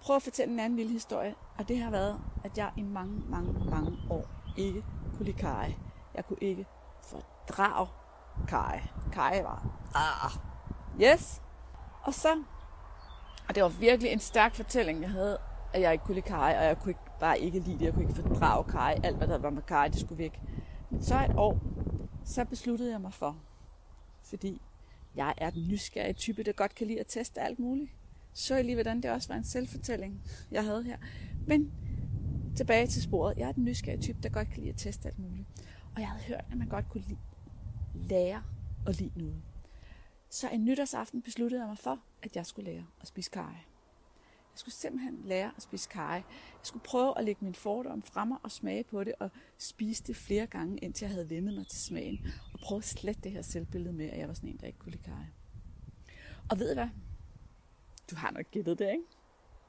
prøve 0.06 0.17
at 0.17 0.23
fortælle 0.23 0.53
en 0.55 0.61
anden 0.61 0.76
lille 0.76 0.93
historie, 0.93 1.35
og 1.58 1.69
det 1.69 1.79
har 1.79 1.91
været, 1.91 2.20
at 2.44 2.58
jeg 2.58 2.70
i 2.76 2.82
mange, 2.82 3.23
mange, 3.29 3.70
mange 3.70 3.99
år 4.11 4.26
ikke 4.56 4.85
kunne 5.17 5.25
lide 5.25 5.37
kaj. 5.37 5.75
Jeg 6.14 6.26
kunne 6.26 6.38
ikke 6.41 6.67
fordrage 7.03 7.88
kaj. 8.49 8.82
Kaj 9.12 9.43
var, 9.43 9.67
ah, 9.94 10.31
yes. 11.03 11.43
Og 12.03 12.14
så, 12.14 12.43
og 13.49 13.55
det 13.55 13.62
var 13.62 13.69
virkelig 13.69 14.12
en 14.12 14.19
stærk 14.19 14.55
fortælling, 14.55 15.03
jeg 15.03 15.11
havde, 15.11 15.38
at 15.75 15.81
jeg 15.81 15.93
ikke 15.93 16.05
kunne 16.05 16.14
lide 16.14 16.26
kaj, 16.26 16.56
og 16.58 16.64
jeg 16.64 16.79
kunne 16.79 16.91
ikke, 16.91 17.00
bare 17.20 17.38
ikke 17.38 17.58
lide 17.58 17.79
det. 17.79 17.85
Jeg 17.85 17.93
kunne 17.93 18.03
ikke 18.03 18.14
fordrage 18.14 18.64
kaj. 18.64 19.00
Alt, 19.05 19.17
hvad 19.17 19.29
der 19.29 19.38
var 19.38 19.50
med 19.50 19.62
kaj, 19.62 19.88
det 19.88 20.00
skulle 20.00 20.19
væk. 20.19 20.41
Men 20.91 21.03
så 21.03 21.25
et 21.25 21.37
år, 21.37 21.58
så 22.25 22.44
besluttede 22.44 22.93
jeg 22.93 23.00
mig 23.00 23.14
for, 23.14 23.37
fordi 24.23 24.62
jeg 25.17 25.35
er 25.37 25.50
den 25.50 25.69
nysgerrige 25.69 26.12
type, 26.12 26.43
der 26.43 26.53
godt 26.53 26.75
kan 26.75 26.87
lide 26.87 27.00
at 27.00 27.06
teste 27.06 27.41
alt 27.41 27.58
muligt. 27.58 27.91
Så 28.37 28.55
jeg 28.55 28.65
lige, 28.65 28.75
hvordan 28.75 29.00
det 29.00 29.11
også 29.11 29.29
var 29.29 29.37
en 29.37 29.44
selvfortælling, 29.44 30.23
jeg 30.50 30.65
havde 30.65 30.83
her. 30.83 30.99
Men 31.47 31.73
tilbage 32.56 32.87
til 32.87 33.03
sporet. 33.03 33.38
Jeg 33.38 33.49
er 33.49 33.53
den 33.53 33.65
nysgerrige 33.65 34.03
type, 34.03 34.19
der 34.23 34.29
godt 34.29 34.49
kan 34.49 34.59
lide 34.59 34.69
at 34.69 34.77
teste 34.77 35.09
alt 35.09 35.19
muligt. 35.19 35.47
Og 35.94 36.00
jeg 36.00 36.09
havde 36.09 36.23
hørt, 36.23 36.44
at 36.50 36.59
man 36.59 36.69
godt 36.69 36.88
kunne 36.88 37.05
lide, 37.09 37.19
lære 37.94 38.43
at 38.87 38.99
lide 38.99 39.12
noget. 39.17 39.43
Så 40.31 40.49
en 40.49 40.65
nytårsaften 40.65 41.23
besluttede 41.23 41.61
jeg 41.61 41.69
mig 41.69 41.79
for, 41.79 41.99
at 42.23 42.37
jeg 42.37 42.47
skulle 42.47 42.71
lære 42.71 42.87
at 43.00 43.09
spise 43.09 43.31
kaj. 43.31 43.43
Jeg 43.43 44.61
skulle 44.61 44.75
simpelthen 44.75 45.21
lære 45.25 45.53
at 45.56 45.62
spise 45.62 45.89
kaj. 45.89 46.12
Jeg 46.12 46.23
skulle 46.62 46.85
prøve 46.85 47.19
at 47.19 47.25
lægge 47.25 47.44
min 47.44 47.55
fordom 47.55 48.03
frem 48.03 48.32
og 48.32 48.50
smage 48.50 48.85
på 48.85 49.05
det, 49.05 49.15
og 49.21 49.31
spise 49.59 50.05
det 50.05 50.17
flere 50.17 50.47
gange, 50.47 50.79
indtil 50.79 51.05
jeg 51.05 51.12
havde 51.12 51.31
vendet 51.31 51.55
mig 51.55 51.67
til 51.67 51.79
smagen. 51.79 52.27
Og 52.53 52.61
prøve 52.61 52.79
at 52.79 52.85
slette 52.85 53.21
det 53.23 53.32
her 53.32 53.43
selvbillede 53.43 53.93
med, 53.93 54.11
at 54.11 54.19
jeg 54.19 54.29
var 54.29 54.35
sådan 54.35 54.49
en, 54.49 54.56
der 54.56 54.67
ikke 54.67 54.79
kunne 54.79 54.93
lide 54.93 55.03
kaj. 55.03 55.25
Og 56.50 56.59
ved 56.59 56.71
I 56.71 56.75
hvad? 56.75 56.89
Du 58.11 58.17
har 58.17 58.31
nok 58.31 58.44
gættet 58.50 58.79
det, 58.79 58.91
ikke? 58.91 59.05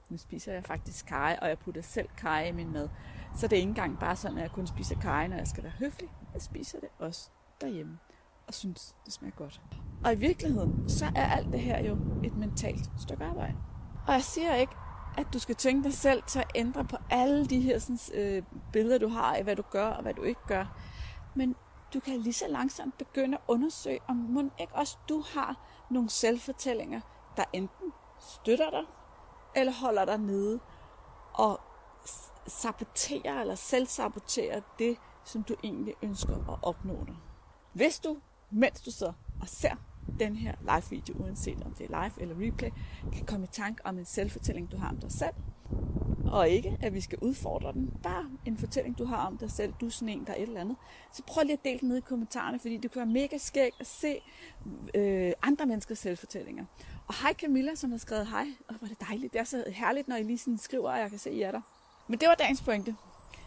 Nu 0.10 0.18
spiser 0.18 0.54
jeg 0.54 0.63
faktisk 0.63 1.06
kaj, 1.06 1.39
og 1.42 1.48
jeg 1.48 1.60
putter 1.60 1.81
selv 1.81 2.10
kaj 2.18 2.48
i 2.48 2.51
min 2.51 2.72
mad. 2.72 2.89
Så 3.36 3.48
det 3.48 3.54
er 3.54 3.57
ikke 3.57 3.69
engang 3.69 4.00
bare 4.00 4.16
sådan, 4.16 4.38
at 4.38 4.44
jeg 4.44 4.51
kun 4.51 4.68
spiser 4.68 5.00
kaj, 5.00 5.28
når 5.28 5.38
jeg 5.38 5.48
skal 5.48 5.63
være 5.63 5.74
høflig. 5.80 6.10
Jeg 6.34 6.42
spiser 6.42 6.80
det 6.80 6.89
også 7.00 7.30
derhjemme 7.62 8.00
og 8.48 8.54
synes, 8.54 8.95
det 9.06 9.13
smager 9.13 9.36
godt. 9.36 9.62
Og 10.06 10.13
i 10.13 10.16
virkeligheden, 10.16 10.89
så 10.89 11.06
er 11.16 11.25
alt 11.25 11.51
det 11.51 11.60
her 11.60 11.84
jo 11.84 11.98
et 12.24 12.38
mentalt 12.38 12.89
stykke 13.00 13.24
arbejde. 13.24 13.56
Og 14.07 14.13
jeg 14.13 14.24
siger 14.24 14.56
ikke, 14.56 14.74
at 15.18 15.28
du 15.34 15.39
skal 15.39 15.56
tvinge 15.56 15.84
dig 15.84 15.94
selv 15.94 16.24
til 16.24 16.39
at 16.39 16.51
ændre 16.56 16.86
på 16.86 16.98
alle 17.10 17.46
de 17.46 17.60
her 17.60 17.79
sådan, 17.79 18.00
øh, 18.13 18.44
billeder, 18.74 18.98
du 18.98 19.08
har 19.08 19.36
af, 19.36 19.44
hvad 19.44 19.56
du 19.56 19.63
gør 19.72 19.88
og 19.88 20.01
hvad 20.01 20.13
du 20.13 20.24
ikke 20.24 20.41
gør. 20.48 20.79
Men 21.36 21.56
du 21.94 22.00
kan 22.00 22.17
lige 22.17 22.34
så 22.34 22.46
langsomt 22.50 22.98
begynde 22.98 23.38
at 23.38 23.44
undersøge, 23.48 24.00
om 24.08 24.15
må 24.15 24.44
ikke 24.60 24.75
også 24.75 24.98
du 25.10 25.24
har 25.34 25.67
nogle 25.89 26.10
selvfortællinger, 26.10 27.01
der 27.38 27.44
enten 27.53 27.91
støtter 28.27 28.69
dig, 28.69 28.84
eller 29.55 29.74
holder 29.74 30.05
dig 30.05 30.17
nede 30.17 30.60
og 31.34 31.60
saboterer 32.48 33.41
eller 33.41 33.55
selvsaboterer 33.55 34.62
det, 34.79 34.98
som 35.24 35.43
du 35.43 35.55
egentlig 35.63 35.93
ønsker 36.01 36.51
at 36.53 36.60
opnå 36.62 37.03
dig. 37.05 37.15
Hvis 37.74 38.00
du, 38.00 38.17
mens 38.51 38.81
du 38.81 38.91
så 38.91 39.13
og 39.41 39.48
ser 39.48 39.75
den 40.19 40.36
her 40.36 40.55
live-video, 40.62 41.15
uanset 41.24 41.63
om 41.65 41.74
det 41.74 41.91
er 41.91 42.03
live 42.03 42.22
eller 42.22 42.48
replay, 42.48 42.69
kan 43.13 43.25
komme 43.25 43.43
i 43.43 43.50
tanke 43.51 43.86
om 43.86 43.98
en 43.98 44.05
selvfortælling, 44.05 44.72
du 44.72 44.77
har 44.77 44.89
om 44.89 44.98
dig 44.98 45.12
selv. 45.12 45.34
Og 46.31 46.50
ikke, 46.50 46.77
at 46.81 46.93
vi 46.93 47.01
skal 47.01 47.17
udfordre 47.22 47.74
den. 47.74 47.93
Bare 48.03 48.25
en 48.46 48.57
fortælling, 48.57 48.98
du 48.98 49.05
har 49.05 49.27
om 49.27 49.38
dig 49.38 49.51
selv. 49.51 49.74
Du 49.81 49.86
er 49.86 49.89
sådan 49.89 50.10
en, 50.10 50.25
der 50.25 50.34
er 50.34 50.38
et 50.38 50.41
eller 50.41 50.62
andet. 50.62 50.77
Så 51.12 51.24
prøv 51.24 51.43
lige 51.43 51.53
at 51.53 51.63
dele 51.63 51.79
den 51.79 51.89
ned 51.89 51.98
i 51.98 52.01
kommentarerne, 52.01 52.60
fordi 52.60 52.77
det 52.77 52.91
kan 52.91 53.00
være 53.00 53.13
mega 53.13 53.38
skægt 53.38 53.75
at 53.79 53.88
se 53.88 54.22
øh, 54.96 55.31
andre 55.41 55.65
menneskers 55.65 56.00
selvfortællinger. 56.00 56.65
Og 57.08 57.14
hej 57.22 57.34
Camilla, 57.34 57.76
som 57.76 57.92
har 57.92 57.98
skrevet 57.98 58.28
hej. 58.28 58.48
Og 58.68 58.76
hvor 58.76 58.86
er 58.86 58.90
det 58.90 59.02
dejligt. 59.02 59.34
Det 59.34 59.40
er 59.40 59.44
så 59.44 59.64
herligt, 59.68 60.08
når 60.08 60.16
I 60.16 60.24
lige 60.24 60.38
sådan 60.38 60.58
skriver, 60.58 60.92
og 60.92 61.00
jeg 61.00 61.10
kan 61.10 61.20
se, 61.20 61.30
at 61.30 61.36
I 61.36 61.42
er 61.42 61.52
der. 61.52 61.62
Men 62.08 62.20
det 62.20 62.28
var 62.28 62.36
dagens 62.36 62.62
pointe. 62.62 62.96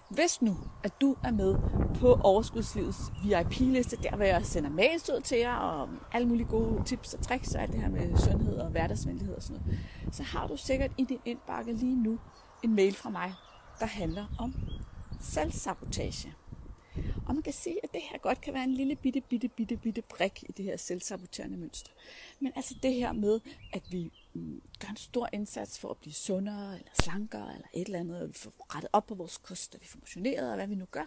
Hvis 0.09 0.43
nu, 0.43 0.57
at 0.85 1.01
du 1.01 1.17
er 1.25 1.31
med 1.31 1.57
på 2.01 2.19
Overskudslivets 2.23 2.99
VIP-liste, 3.25 3.97
der 3.97 4.17
hvor 4.17 4.25
jeg 4.25 4.47
sender 4.47 4.71
mails 4.71 5.11
ud 5.11 5.21
til 5.21 5.39
jer, 5.39 5.55
og 5.55 5.89
alle 6.13 6.29
mulige 6.29 6.47
gode 6.47 6.85
tips 6.85 7.15
og 7.15 7.23
tricks, 7.23 7.55
og 7.55 7.63
alt 7.63 7.73
det 7.73 7.81
her 7.81 7.89
med 7.89 8.17
sundhed 8.17 8.57
og 8.57 8.71
hverdagsvenlighed 8.71 9.35
og 9.35 9.43
sådan 9.43 9.63
noget, 9.63 9.81
så 10.13 10.23
har 10.23 10.47
du 10.47 10.57
sikkert 10.57 10.91
i 10.99 11.05
din 11.05 11.21
indbakke 11.25 11.73
lige 11.73 12.03
nu 12.03 12.19
en 12.63 12.75
mail 12.75 12.95
fra 12.95 13.11
mig, 13.11 13.35
der 13.81 13.87
handler 13.87 14.27
om 14.39 14.55
selvsabotage. 15.21 16.35
Og 17.27 17.35
man 17.35 17.43
kan 17.43 17.53
sige, 17.53 17.85
at 17.85 17.93
det 17.93 18.01
her 18.11 18.19
godt 18.19 18.41
kan 18.41 18.55
være 18.55 18.65
en 18.65 18.75
lille 18.75 18.97
bitte, 18.97 19.21
bitte, 19.21 19.49
bitte, 19.49 19.77
bitte 19.77 20.03
brik 20.03 20.45
i 20.49 20.53
det 20.53 20.65
her 20.65 20.77
selvsaboterende 20.77 21.57
mønster. 21.57 21.91
Men 22.41 22.53
altså 22.57 22.75
det 22.83 22.95
her 22.95 23.13
med, 23.13 23.41
at 23.73 23.93
vi 23.93 24.13
mm, 24.35 24.63
gør 24.79 24.89
en 24.89 24.97
stor 24.97 25.29
indsats 25.33 25.79
for 25.79 25.91
at 25.91 25.97
blive 25.97 26.15
sundere, 26.15 26.79
eller 26.79 26.93
slankere, 27.03 27.55
eller 27.55 27.67
et 27.75 27.87
eller 27.87 28.01
andet, 28.01 28.23
og 28.23 28.29
vi 28.29 28.33
får 28.33 28.53
rettet 28.75 28.91
op 28.93 29.07
på 29.07 29.15
vores 29.15 29.37
kost, 29.39 29.75
og 29.75 29.81
vi 29.81 29.87
får 29.87 29.99
motioneret, 29.99 30.51
og 30.51 30.57
hvad 30.57 30.67
vi 30.67 30.75
nu 30.75 30.85
gør. 30.91 31.07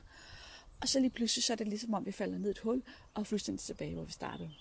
Og 0.82 0.88
så 0.88 1.00
lige 1.00 1.10
pludselig, 1.10 1.44
så 1.44 1.54
er 1.54 1.58
det 1.58 1.68
ligesom 1.68 1.94
om, 1.94 2.06
vi 2.06 2.12
falder 2.12 2.38
ned 2.38 2.48
i 2.48 2.52
et 2.52 2.60
hul, 2.60 2.84
og 3.14 3.20
er 3.22 3.24
fuldstændig 3.24 3.60
tilbage, 3.60 3.94
hvor 3.94 4.04
vi 4.04 4.12
startede. 4.12 4.52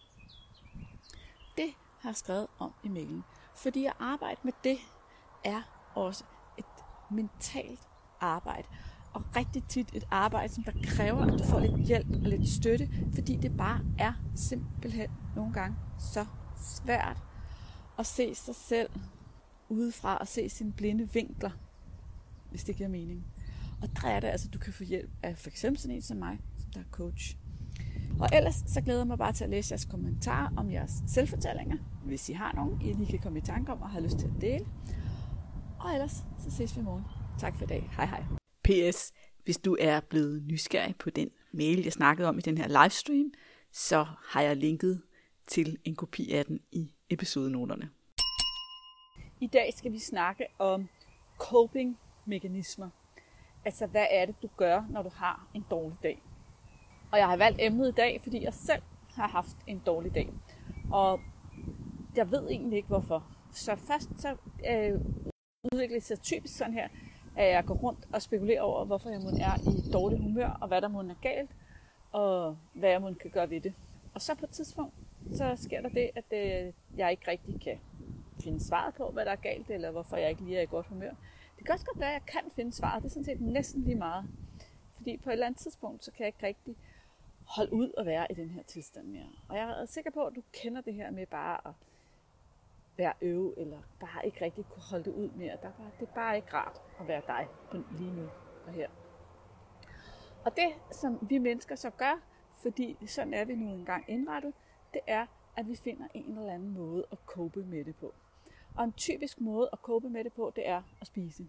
Det 1.57 1.75
har 1.99 2.09
jeg 2.09 2.17
skrevet 2.17 2.47
om 2.59 2.73
i 2.85 2.89
mailen. 2.89 3.23
Fordi 3.57 3.87
at 3.87 3.93
arbejde 3.99 4.41
med 4.43 4.53
det 4.65 4.79
er 5.45 5.63
også 5.95 6.25
et 6.59 6.65
mentalt 7.11 7.81
arbejde. 8.21 8.69
Og 9.15 9.37
rigtig 9.37 9.65
tit 9.65 9.89
et 9.95 10.05
arbejde, 10.11 10.53
som 10.53 10.65
der 10.65 10.73
kræver, 10.85 11.21
at 11.21 11.39
du 11.39 11.45
får 11.45 11.61
lidt 11.61 11.87
hjælp 11.87 12.11
og 12.11 12.29
lidt 12.29 12.49
støtte, 12.49 12.89
fordi 13.15 13.37
det 13.37 13.57
bare 13.57 13.81
er 13.99 14.13
simpelthen 14.35 15.11
nogle 15.37 15.53
gange 15.53 15.77
så 15.99 16.27
svært 16.57 17.23
at 17.99 18.07
se 18.07 18.35
sig 18.35 18.55
selv 18.55 18.91
udefra 19.69 20.17
og 20.17 20.29
se 20.29 20.49
sine 20.49 20.73
blinde 20.73 21.13
vinkler, 21.13 21.51
hvis 22.51 22.65
det 22.65 22.77
giver 22.77 22.89
mening. 22.89 23.27
Og 23.83 23.89
der 24.03 24.09
er 24.09 24.21
det 24.21 24.29
altså, 24.29 24.49
at 24.49 24.55
du 24.55 24.59
kan 24.59 24.73
få 24.73 24.85
hjælp 24.85 25.11
af 25.23 25.39
for 25.39 25.51
eksempel 25.51 25.81
sådan 25.81 25.97
en 25.97 26.03
som 26.03 26.17
mig, 26.17 26.39
som 26.59 26.71
der 26.71 26.81
er 26.81 26.85
coach. 26.91 27.37
Og 28.21 28.29
ellers 28.33 28.65
så 28.67 28.81
glæder 28.81 29.01
jeg 29.01 29.07
mig 29.07 29.19
bare 29.19 29.33
til 29.33 29.45
at 29.45 29.51
læse 29.51 29.73
jeres 29.73 29.85
kommentarer 29.85 30.51
om 30.57 30.71
jeres 30.71 31.03
selvfortællinger, 31.07 31.77
hvis 32.05 32.29
I 32.29 32.33
har 32.33 32.53
nogen, 32.53 32.81
I 32.81 32.93
lige 32.93 33.07
kan 33.07 33.19
komme 33.19 33.39
i 33.39 33.43
tanke 33.43 33.73
om 33.73 33.83
og 33.83 33.91
har 33.91 34.01
lyst 34.01 34.19
til 34.19 34.27
at 34.27 34.41
dele. 34.41 34.67
Og 35.79 35.93
ellers 35.93 36.25
så 36.39 36.51
ses 36.51 36.77
vi 36.77 36.81
i 36.81 36.85
morgen. 36.85 37.05
Tak 37.39 37.57
for 37.57 37.65
i 37.65 37.67
dag. 37.67 37.91
Hej 37.97 38.07
hej. 38.07 38.42
PS. 38.65 39.13
Hvis 39.45 39.59
du 39.59 39.77
er 39.81 40.01
blevet 40.01 40.43
nysgerrig 40.47 40.97
på 40.97 41.11
den 41.11 41.31
mail, 41.53 41.83
jeg 41.83 41.93
snakkede 41.93 42.29
om 42.29 42.39
i 42.39 42.41
den 42.41 42.59
her 42.59 42.83
livestream, 42.83 43.33
så 43.73 44.07
har 44.29 44.43
jeg 44.43 44.57
linket 44.57 45.03
til 45.47 45.79
en 45.85 45.97
kopi 45.97 46.33
af 46.33 46.45
den 46.45 46.61
i 46.73 46.95
episodenoterne. 47.11 47.91
I 49.41 49.47
dag 49.47 49.75
skal 49.77 49.93
vi 49.93 49.99
snakke 49.99 50.47
om 50.59 50.89
coping-mekanismer. 51.39 52.89
Altså, 53.65 53.87
hvad 53.87 54.07
er 54.11 54.27
det, 54.27 54.35
du 54.43 54.49
gør, 54.57 54.87
når 54.91 55.03
du 55.03 55.11
har 55.15 55.49
en 55.55 55.65
dårlig 55.71 55.99
dag? 56.03 56.23
Og 57.13 57.19
jeg 57.19 57.29
har 57.29 57.37
valgt 57.37 57.61
emnet 57.61 57.89
i 57.89 57.93
dag, 57.93 58.21
fordi 58.23 58.43
jeg 58.43 58.55
selv 58.55 58.83
har 59.15 59.29
haft 59.29 59.57
en 59.67 59.83
dårlig 59.87 60.15
dag. 60.15 60.33
Og 60.93 61.21
jeg 62.17 62.31
ved 62.31 62.49
egentlig 62.51 62.77
ikke, 62.77 62.89
hvorfor. 62.89 63.37
Så 63.53 63.77
først 63.77 64.11
så 64.17 64.37
øh, 64.71 65.01
udvikler 65.73 65.97
det 65.97 66.03
sig 66.03 66.21
typisk 66.21 66.57
sådan 66.57 66.75
her, 66.75 66.89
at 67.37 67.53
jeg 67.53 67.65
går 67.65 67.75
rundt 67.75 68.09
og 68.13 68.23
spekulerer 68.23 68.61
over, 68.61 68.85
hvorfor 68.85 69.11
jeg 69.11 69.21
må 69.21 69.29
er 69.29 69.71
i 69.71 69.93
dårlig 69.93 70.19
humør, 70.19 70.59
og 70.61 70.69
hvad 70.69 70.81
der 70.81 70.89
må 70.89 71.01
er 71.01 71.15
galt, 71.23 71.51
og 72.13 72.57
hvad 72.75 72.91
jeg 72.91 73.01
måske 73.01 73.19
kan 73.21 73.31
gøre 73.31 73.51
ved 73.51 73.61
det. 73.61 73.75
Og 74.15 74.21
så 74.21 74.35
på 74.35 74.45
et 74.45 74.51
tidspunkt, 74.51 74.95
så 75.35 75.57
sker 75.57 75.81
der 75.81 75.89
det, 75.89 76.11
at 76.15 76.25
øh, 76.33 76.73
jeg 76.97 77.11
ikke 77.11 77.31
rigtig 77.31 77.61
kan 77.61 77.79
finde 78.41 78.61
svaret 78.65 78.95
på, 78.95 79.11
hvad 79.11 79.25
der 79.25 79.31
er 79.31 79.37
galt, 79.37 79.71
eller 79.71 79.91
hvorfor 79.91 80.17
jeg 80.17 80.31
ikke 80.31 80.43
lige 80.43 80.59
er 80.59 80.63
i 80.63 80.67
godt 80.67 80.87
humør. 80.87 81.11
Det 81.59 81.67
kan 81.67 81.73
også 81.73 81.87
godt 81.87 82.01
være, 82.01 82.09
at 82.09 82.23
jeg 82.23 82.27
kan 82.27 82.51
finde 82.55 82.73
svaret. 82.73 83.03
Det 83.03 83.09
er 83.09 83.13
sådan 83.13 83.25
set 83.25 83.41
næsten 83.41 83.83
lige 83.83 83.95
meget. 83.95 84.25
Fordi 84.97 85.17
på 85.17 85.31
et 85.31 85.33
eller 85.33 85.47
andet 85.47 85.61
tidspunkt, 85.61 86.05
så 86.05 86.11
kan 86.11 86.21
jeg 86.21 86.27
ikke 86.27 86.47
rigtig 86.47 86.77
holde 87.45 87.73
ud 87.73 87.91
og 87.91 88.07
være 88.07 88.27
i 88.31 88.35
den 88.35 88.51
her 88.51 88.63
tilstand 88.63 89.07
mere. 89.07 89.29
Og 89.49 89.57
jeg 89.57 89.83
er 89.83 89.87
sikker 89.87 90.11
på, 90.11 90.25
at 90.25 90.35
du 90.37 90.43
kender 90.53 90.81
det 90.81 90.95
her 90.95 91.11
med 91.11 91.27
bare 91.27 91.61
at 91.67 91.73
være 92.97 93.13
øve, 93.21 93.55
eller 93.59 93.79
bare 94.01 94.27
ikke 94.27 94.45
rigtig 94.45 94.65
kunne 94.71 94.83
holde 94.83 95.05
det 95.05 95.11
ud 95.11 95.31
mere. 95.31 95.57
Der 95.63 95.71
var, 95.79 95.91
det 96.01 96.09
er 96.09 96.13
bare 96.15 96.37
ikke 96.37 96.55
rart 96.55 96.83
at 97.01 97.09
være 97.09 97.23
dig 97.27 97.49
lige 97.99 98.13
nu 98.13 98.29
og 98.67 98.73
her. 98.73 98.89
Og 100.45 100.57
det, 100.57 100.73
som 100.91 101.19
vi 101.29 101.39
mennesker 101.39 101.75
så 101.75 101.91
gør, 101.91 102.21
fordi 102.55 102.97
sådan 103.07 103.35
er 103.35 103.45
vi 103.45 103.55
nu 103.55 103.73
engang 103.73 104.05
indrettet, 104.09 104.55
det 104.95 105.01
er, 105.07 105.27
at 105.57 105.69
vi 105.69 105.77
finder 105.77 106.09
en 106.15 106.39
eller 106.39 106.53
anden 106.53 106.71
måde 106.75 107.07
at 107.13 107.19
cope 107.27 107.65
med 107.65 107.85
det 107.85 107.97
på. 107.97 108.15
Og 108.77 108.85
en 108.85 108.93
typisk 108.93 109.41
måde 109.41 109.69
at 109.73 109.79
cope 109.83 110.09
med 110.09 110.25
det 110.25 110.33
på, 110.33 110.53
det 110.57 110.69
er 110.69 110.83
at 111.01 111.07
spise. 111.07 111.49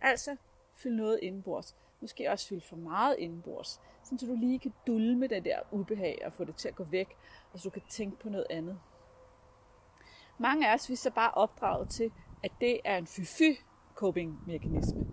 Altså, 0.00 0.36
fylde 0.74 0.96
noget 0.96 1.18
indenbords. 1.22 1.76
Måske 2.00 2.30
også 2.30 2.48
fylde 2.48 2.60
for 2.60 2.76
meget 2.76 3.16
indenbords. 3.18 3.80
Så 4.02 4.26
du 4.26 4.34
lige 4.34 4.58
kan 4.58 4.72
dulme 4.86 5.26
det 5.26 5.44
der 5.44 5.58
ubehag 5.70 6.22
og 6.24 6.32
få 6.32 6.44
det 6.44 6.56
til 6.56 6.68
at 6.68 6.74
gå 6.74 6.84
væk, 6.84 7.16
og 7.52 7.58
så 7.58 7.68
du 7.68 7.70
kan 7.70 7.82
tænke 7.88 8.16
på 8.16 8.28
noget 8.28 8.46
andet. 8.50 8.80
Mange 10.38 10.68
af 10.68 10.74
os, 10.74 10.88
vi 10.88 10.92
er 10.92 10.96
så 10.96 11.10
bare 11.10 11.30
opdraget 11.30 11.88
til, 11.88 12.12
at 12.42 12.52
det 12.60 12.80
er 12.84 12.98
en 12.98 13.06
fy 13.06 13.42
coping-mekanisme. 13.94 15.06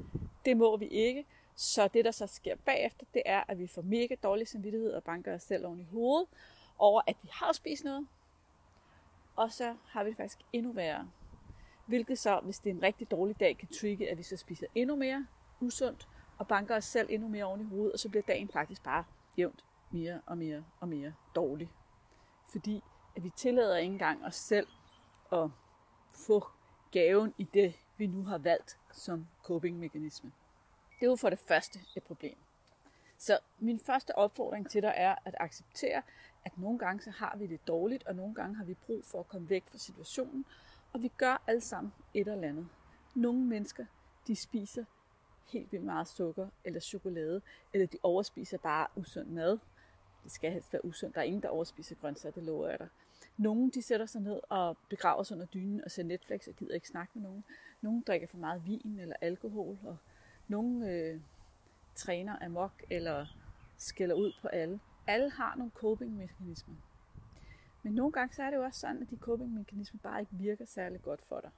Det 0.46 0.58
må 0.58 0.78
vi 0.78 0.88
ikke. 0.88 1.26
Så 1.56 1.88
det, 1.88 2.06
der 2.06 2.12
så 2.12 2.28
sker 2.28 2.56
bagefter, 2.66 3.06
det 3.14 3.22
er, 3.26 3.44
at 3.48 3.60
vi 3.60 3.68
får 3.68 3.82
mega 3.82 4.16
dårlig 4.24 4.48
samvittighed 4.48 4.94
og 4.94 5.04
banker 5.04 5.34
os 5.34 5.44
selv 5.44 5.66
oven 5.66 5.80
i 5.80 5.88
hovedet 5.92 6.28
over, 6.78 7.02
at 7.08 7.16
vi 7.22 7.30
har 7.32 7.54
spist 7.54 7.84
noget. 7.84 8.08
Og 9.36 9.52
så 9.52 9.76
har 9.88 10.04
vi 10.04 10.10
det 10.10 10.18
faktisk 10.18 10.40
endnu 10.54 10.72
værre. 10.72 11.10
Hvilket 11.86 12.18
så, 12.18 12.40
hvis 12.40 12.60
det 12.60 12.70
er 12.70 12.74
en 12.74 12.84
rigtig 12.84 13.12
dårlig 13.12 13.40
dag, 13.40 13.58
kan 13.58 13.68
trigge, 13.68 14.10
at 14.10 14.18
vi 14.18 14.24
så 14.24 14.38
spiser 14.38 14.68
endnu 14.76 14.96
mere 14.96 15.28
usundt 15.60 16.08
og 16.38 16.48
banker 16.48 16.76
os 16.76 16.86
selv 16.86 17.08
endnu 17.12 17.28
mere 17.28 17.46
oven 17.46 17.62
i 17.62 17.64
hovedet, 17.64 17.94
og 17.94 18.00
så 18.00 18.10
bliver 18.10 18.24
dagen 18.24 18.50
faktisk 18.50 18.84
bare 18.84 19.04
jævnt 19.38 19.66
mere 19.92 20.22
og 20.26 20.38
mere 20.38 20.64
og 20.80 20.88
mere 20.88 21.14
dårlig. 21.36 21.72
Fordi 22.52 22.84
at 23.16 23.24
vi 23.24 23.30
tillader 23.36 23.78
ikke 23.78 23.94
engang 23.94 24.26
os 24.26 24.36
selv 24.36 24.68
at 25.32 25.50
få 26.14 26.48
gaven 26.92 27.34
i 27.38 27.44
det, 27.44 27.76
vi 27.98 28.08
nu 28.08 28.24
har 28.24 28.38
valgt 28.38 28.78
som 28.92 29.28
coping-mekanisme. 29.44 30.32
Det 31.00 31.06
er 31.06 31.10
jo 31.10 31.16
for 31.16 31.30
det 31.30 31.40
første 31.40 31.80
et 31.96 32.04
problem. 32.04 32.38
Så 33.18 33.40
min 33.60 33.80
første 33.80 34.18
opfordring 34.18 34.70
til 34.70 34.82
dig 34.82 34.94
er 34.96 35.16
at 35.26 35.36
acceptere, 35.40 36.02
at 36.46 36.58
nogle 36.58 36.80
gange 36.80 37.02
så 37.02 37.12
har 37.12 37.36
vi 37.38 37.48
det 37.48 37.68
dårligt, 37.68 38.08
og 38.08 38.16
nogle 38.16 38.36
gange 38.36 38.56
har 38.56 38.64
vi 38.64 38.74
brug 38.74 39.06
for 39.06 39.20
at 39.20 39.28
komme 39.28 39.50
væk 39.50 39.64
fra 39.68 39.78
situationen, 39.78 40.46
og 40.94 41.02
vi 41.02 41.12
gør 41.18 41.42
alle 41.48 41.62
sammen 41.62 41.94
et 42.14 42.28
eller 42.28 42.48
andet. 42.48 42.68
Nogle 43.16 43.46
mennesker, 43.46 43.86
de 44.28 44.36
spiser 44.36 44.86
helt 45.46 45.72
vildt 45.72 45.86
meget 45.86 46.08
sukker 46.08 46.48
eller 46.64 46.80
chokolade, 46.80 47.42
eller 47.74 47.88
de 47.88 47.98
overspiser 48.04 48.58
bare 48.58 48.88
usund 48.96 49.28
mad. 49.28 49.60
Det 50.24 50.32
skal 50.32 50.52
helst 50.52 50.74
være 50.74 50.86
usundt. 50.86 51.16
Der 51.16 51.22
er 51.22 51.26
ingen, 51.26 51.42
der 51.42 51.50
overspiser 51.50 51.96
grøntsager, 51.96 52.34
det 52.34 52.44
lover 52.44 52.70
jeg 52.70 52.80
dig. 52.80 52.88
Nogle 53.42 53.72
de 53.72 53.82
sætter 53.82 54.06
sig 54.06 54.22
ned 54.22 54.40
og 54.50 54.78
begraver 54.90 55.24
sig 55.24 55.36
under 55.36 55.46
dynen 55.46 55.84
og 55.84 55.92
ser 55.92 56.04
Netflix 56.04 56.48
og 56.48 56.56
gider 56.56 56.76
ikke 56.76 56.88
snakke 56.88 57.12
med 57.14 57.24
nogen. 57.24 57.44
Nogle 57.82 58.04
drikker 58.08 58.28
for 58.28 58.38
meget 58.38 58.66
vin 58.66 59.00
eller 59.00 59.16
alkohol, 59.22 59.78
og 59.84 59.98
nogle 60.48 60.92
øh, 60.92 61.20
træner 61.96 62.46
amok 62.46 62.84
eller 62.90 63.26
skælder 63.78 64.16
ud 64.16 64.32
på 64.42 64.48
alle. 64.48 64.80
Alle 65.08 65.30
har 65.30 65.56
nogle 65.56 65.72
coping-mekanismer. 65.72 66.76
Men 67.84 67.94
nogle 67.94 68.12
gange 68.12 68.34
så 68.34 68.44
er 68.44 68.50
det 68.50 68.58
jo 68.58 68.64
også 68.64 68.80
sådan, 68.80 69.02
at 69.02 69.10
de 69.10 69.18
coping-mekanismer 69.18 70.00
bare 70.04 70.20
ikke 70.20 70.36
virker 70.36 70.66
særlig 70.66 71.02
godt 71.02 71.22
for 71.22 71.40
dig. 71.40 71.52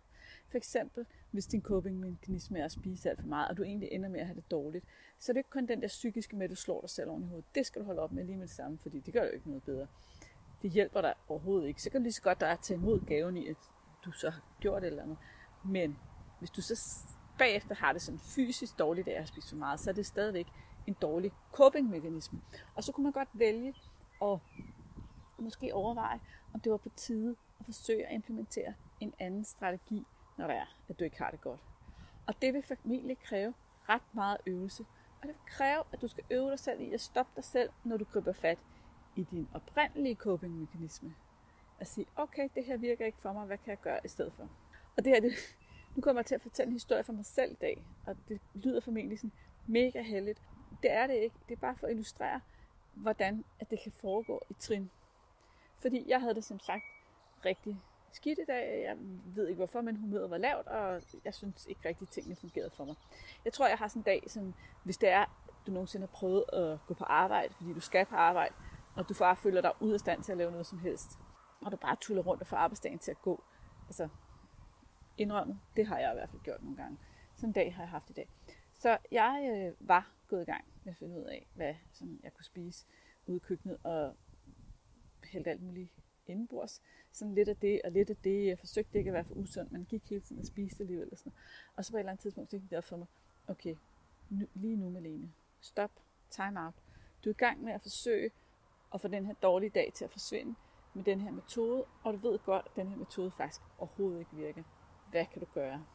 For 0.47 0.57
eksempel, 0.57 1.05
hvis 1.31 1.45
din 1.45 1.61
coping-mekanisme 1.61 2.59
er 2.59 2.65
at 2.65 2.71
spise 2.71 3.09
alt 3.09 3.19
for 3.19 3.27
meget, 3.27 3.49
og 3.49 3.57
du 3.57 3.63
egentlig 3.63 3.89
ender 3.91 4.09
med 4.09 4.19
at 4.19 4.25
have 4.25 4.35
det 4.35 4.51
dårligt, 4.51 4.85
så 5.19 5.31
er 5.31 5.33
det 5.33 5.39
ikke 5.39 5.49
kun 5.49 5.65
den 5.65 5.81
der 5.81 5.87
psykiske 5.87 6.35
med, 6.35 6.43
at 6.43 6.49
du 6.49 6.55
slår 6.55 6.81
dig 6.81 6.89
selv 6.89 7.09
oven 7.09 7.23
i 7.23 7.27
hovedet. 7.27 7.45
Det 7.55 7.65
skal 7.65 7.81
du 7.81 7.85
holde 7.85 8.01
op 8.01 8.11
med 8.11 8.23
lige 8.23 8.37
med 8.37 8.47
det 8.47 8.55
samme, 8.55 8.77
fordi 8.77 8.99
det 8.99 9.13
gør 9.13 9.23
jo 9.23 9.29
ikke 9.31 9.47
noget 9.47 9.63
bedre. 9.63 9.87
Det 10.63 10.71
hjælper 10.71 11.01
dig 11.01 11.13
overhovedet 11.27 11.67
ikke. 11.67 11.81
Så 11.81 11.89
kan 11.89 12.01
du 12.01 12.03
lige 12.03 12.13
så 12.13 12.21
godt 12.21 12.39
der 12.39 12.55
tage 12.55 12.77
imod 12.77 12.99
gaven 12.99 13.37
i, 13.37 13.47
at 13.47 13.57
du 14.05 14.11
så 14.11 14.29
har 14.29 14.41
gjort 14.59 14.83
et 14.83 14.87
eller 14.87 15.03
andet. 15.03 15.17
Men 15.63 15.97
hvis 16.39 16.49
du 16.49 16.61
så 16.61 17.03
bagefter 17.37 17.75
har 17.75 17.93
det 17.93 18.01
sådan 18.01 18.19
fysisk 18.19 18.79
dårligt 18.79 19.07
af 19.07 19.21
at 19.21 19.27
spise 19.27 19.49
for 19.49 19.55
meget, 19.55 19.79
så 19.79 19.89
er 19.89 19.93
det 19.93 20.05
stadigvæk 20.05 20.47
en 20.87 20.93
dårlig 21.01 21.31
coping-mekanisme. 21.51 22.41
Og 22.75 22.83
så 22.83 22.91
kunne 22.91 23.03
man 23.03 23.11
godt 23.13 23.29
vælge 23.33 23.75
at 24.21 24.39
måske 25.37 25.73
overveje, 25.73 26.19
om 26.53 26.59
det 26.59 26.71
var 26.71 26.77
på 26.77 26.89
tide 26.95 27.35
at 27.59 27.65
forsøge 27.65 28.05
at 28.05 28.13
implementere 28.13 28.73
en 28.99 29.13
anden 29.19 29.43
strategi, 29.43 30.05
når 30.37 30.47
det 30.47 30.55
er, 30.55 30.77
at 30.89 30.99
du 30.99 31.03
ikke 31.03 31.17
har 31.17 31.31
det 31.31 31.41
godt. 31.41 31.59
Og 32.27 32.41
det 32.41 32.53
vil 32.53 32.63
formentlig 32.63 33.17
kræve 33.19 33.53
ret 33.89 34.01
meget 34.13 34.37
øvelse. 34.45 34.85
Og 35.21 35.27
det 35.27 35.35
kræver, 35.45 35.83
at 35.91 36.01
du 36.01 36.07
skal 36.07 36.23
øve 36.29 36.49
dig 36.49 36.59
selv 36.59 36.81
i 36.81 36.93
at 36.93 37.01
stoppe 37.01 37.31
dig 37.35 37.43
selv, 37.43 37.69
når 37.83 37.97
du 37.97 38.03
griber 38.03 38.33
fat 38.33 38.57
i 39.15 39.23
din 39.31 39.47
oprindelige 39.53 40.15
coping-mekanisme. 40.15 41.15
At 41.79 41.87
sige, 41.87 42.05
okay, 42.15 42.49
det 42.55 42.65
her 42.65 42.77
virker 42.77 43.05
ikke 43.05 43.21
for 43.21 43.33
mig, 43.33 43.45
hvad 43.45 43.57
kan 43.57 43.69
jeg 43.69 43.81
gøre 43.81 43.99
i 44.05 44.07
stedet 44.07 44.33
for? 44.33 44.49
Og 44.97 45.05
det 45.05 45.13
her, 45.13 45.21
det, 45.21 45.31
nu 45.95 46.01
kommer 46.01 46.19
jeg 46.19 46.25
til 46.25 46.35
at 46.35 46.41
fortælle 46.41 46.67
en 46.67 46.73
historie 46.73 47.03
for 47.03 47.13
mig 47.13 47.25
selv 47.25 47.51
i 47.51 47.55
dag, 47.61 47.83
og 48.05 48.15
det 48.27 48.41
lyder 48.53 48.79
formentlig 48.79 49.19
sådan 49.19 49.31
mega 49.67 50.01
heldigt. 50.01 50.41
Det 50.83 50.91
er 50.91 51.07
det 51.07 51.15
ikke. 51.15 51.35
Det 51.49 51.55
er 51.55 51.59
bare 51.59 51.75
for 51.75 51.87
at 51.87 51.91
illustrere, 51.91 52.41
hvordan 52.93 53.45
at 53.59 53.69
det 53.69 53.79
kan 53.83 53.91
foregå 53.91 54.41
i 54.49 54.53
trin. 54.59 54.89
Fordi 55.77 56.03
jeg 56.07 56.21
havde 56.21 56.35
det 56.35 56.43
som 56.43 56.59
sagt 56.59 56.83
rigtig 57.45 57.81
skidt 58.11 58.39
i 58.39 58.45
dag. 58.47 58.83
Jeg 58.83 58.97
ved 59.35 59.47
ikke 59.47 59.57
hvorfor, 59.57 59.81
men 59.81 59.95
humøret 59.95 60.29
var 60.29 60.37
lavt, 60.37 60.67
og 60.67 61.01
jeg 61.25 61.33
synes 61.33 61.65
ikke 61.65 61.81
rigtig, 61.89 62.09
tingene 62.09 62.35
fungerede 62.35 62.69
for 62.69 62.85
mig. 62.85 62.95
Jeg 63.45 63.53
tror, 63.53 63.67
jeg 63.67 63.77
har 63.77 63.87
sådan 63.87 63.99
en 63.99 64.03
dag, 64.03 64.23
som 64.27 64.53
hvis 64.83 64.97
det 64.97 65.09
er, 65.09 65.25
du 65.67 65.71
nogensinde 65.71 66.07
har 66.07 66.13
prøvet 66.13 66.45
at 66.53 66.79
gå 66.87 66.93
på 66.93 67.03
arbejde, 67.03 67.53
fordi 67.53 67.73
du 67.73 67.79
skal 67.79 68.05
på 68.05 68.15
arbejde, 68.15 68.53
og 68.95 69.09
du 69.09 69.13
bare 69.19 69.35
føler 69.35 69.61
dig 69.61 69.71
ud 69.79 69.93
af 69.93 69.99
stand 69.99 70.23
til 70.23 70.31
at 70.31 70.37
lave 70.37 70.51
noget 70.51 70.65
som 70.65 70.79
helst, 70.79 71.19
og 71.61 71.71
du 71.71 71.77
bare 71.77 71.97
tuller 72.01 72.23
rundt 72.23 72.41
og 72.41 72.47
får 72.47 72.57
arbejdsdagen 72.57 72.99
til 72.99 73.11
at 73.11 73.21
gå. 73.21 73.43
Altså, 73.85 74.09
indrømmet, 75.17 75.59
det 75.75 75.87
har 75.87 75.99
jeg 75.99 76.11
i 76.11 76.15
hvert 76.15 76.29
fald 76.29 76.41
gjort 76.41 76.63
nogle 76.63 76.77
gange. 76.77 76.97
Sådan 77.35 77.49
en 77.49 77.53
dag 77.53 77.75
har 77.75 77.83
jeg 77.83 77.89
haft 77.89 78.09
i 78.09 78.13
dag. 78.13 78.29
Så 78.73 78.97
jeg 79.11 79.49
øh, 79.53 79.87
var 79.89 80.11
gået 80.27 80.41
i 80.41 80.45
gang 80.45 80.65
med 80.83 80.93
at 80.93 80.97
finde 80.97 81.19
ud 81.19 81.23
af, 81.23 81.47
hvad 81.55 81.75
som 81.91 82.19
jeg 82.23 82.33
kunne 82.33 82.45
spise 82.45 82.85
ude 83.25 83.37
i 83.37 83.39
køkkenet, 83.39 83.77
og 83.83 84.15
hælde 85.23 85.49
alt 85.49 85.61
muligt 85.61 85.89
indenbords. 86.27 86.81
Sådan 87.11 87.35
lidt 87.35 87.49
af 87.49 87.57
det, 87.57 87.81
og 87.83 87.91
lidt 87.91 88.09
af 88.09 88.15
det. 88.15 88.47
Jeg 88.47 88.59
forsøgte 88.59 88.97
ikke 88.97 89.09
at 89.09 89.13
være 89.13 89.25
for 89.25 89.35
usund, 89.35 89.69
men 89.69 89.85
gik 89.85 90.09
hele 90.09 90.21
tiden 90.21 90.39
og 90.39 90.45
spiste 90.45 90.83
alligevel. 90.83 91.09
Og, 91.11 91.17
sådan 91.17 91.33
og 91.75 91.85
så 91.85 91.91
på 91.91 91.97
et 91.97 91.99
eller 91.99 92.11
andet 92.11 92.21
tidspunkt, 92.21 92.51
så 92.51 92.57
gik 92.57 92.69
det 92.69 92.77
op 92.77 92.83
for 92.83 92.97
mig, 92.97 93.07
okay, 93.47 93.75
nu, 94.29 94.47
lige 94.53 94.75
nu 94.75 94.89
Malene, 94.89 95.33
stop, 95.61 95.91
time 96.29 96.65
out. 96.65 96.73
Du 97.23 97.29
er 97.29 97.33
i 97.33 97.37
gang 97.37 97.63
med 97.63 97.73
at 97.73 97.81
forsøge 97.81 98.31
at 98.93 99.01
få 99.01 99.07
den 99.07 99.25
her 99.25 99.33
dårlige 99.33 99.69
dag 99.69 99.91
til 99.95 100.05
at 100.05 100.11
forsvinde 100.11 100.55
med 100.93 101.03
den 101.03 101.21
her 101.21 101.31
metode, 101.31 101.85
og 102.03 102.13
du 102.13 102.17
ved 102.29 102.39
godt, 102.39 102.65
at 102.65 102.71
den 102.75 102.87
her 102.87 102.97
metode 102.97 103.31
faktisk 103.31 103.61
overhovedet 103.77 104.19
ikke 104.19 104.35
virker. 104.35 104.63
Hvad 105.11 105.25
kan 105.25 105.39
du 105.39 105.47
gøre? 105.53 105.85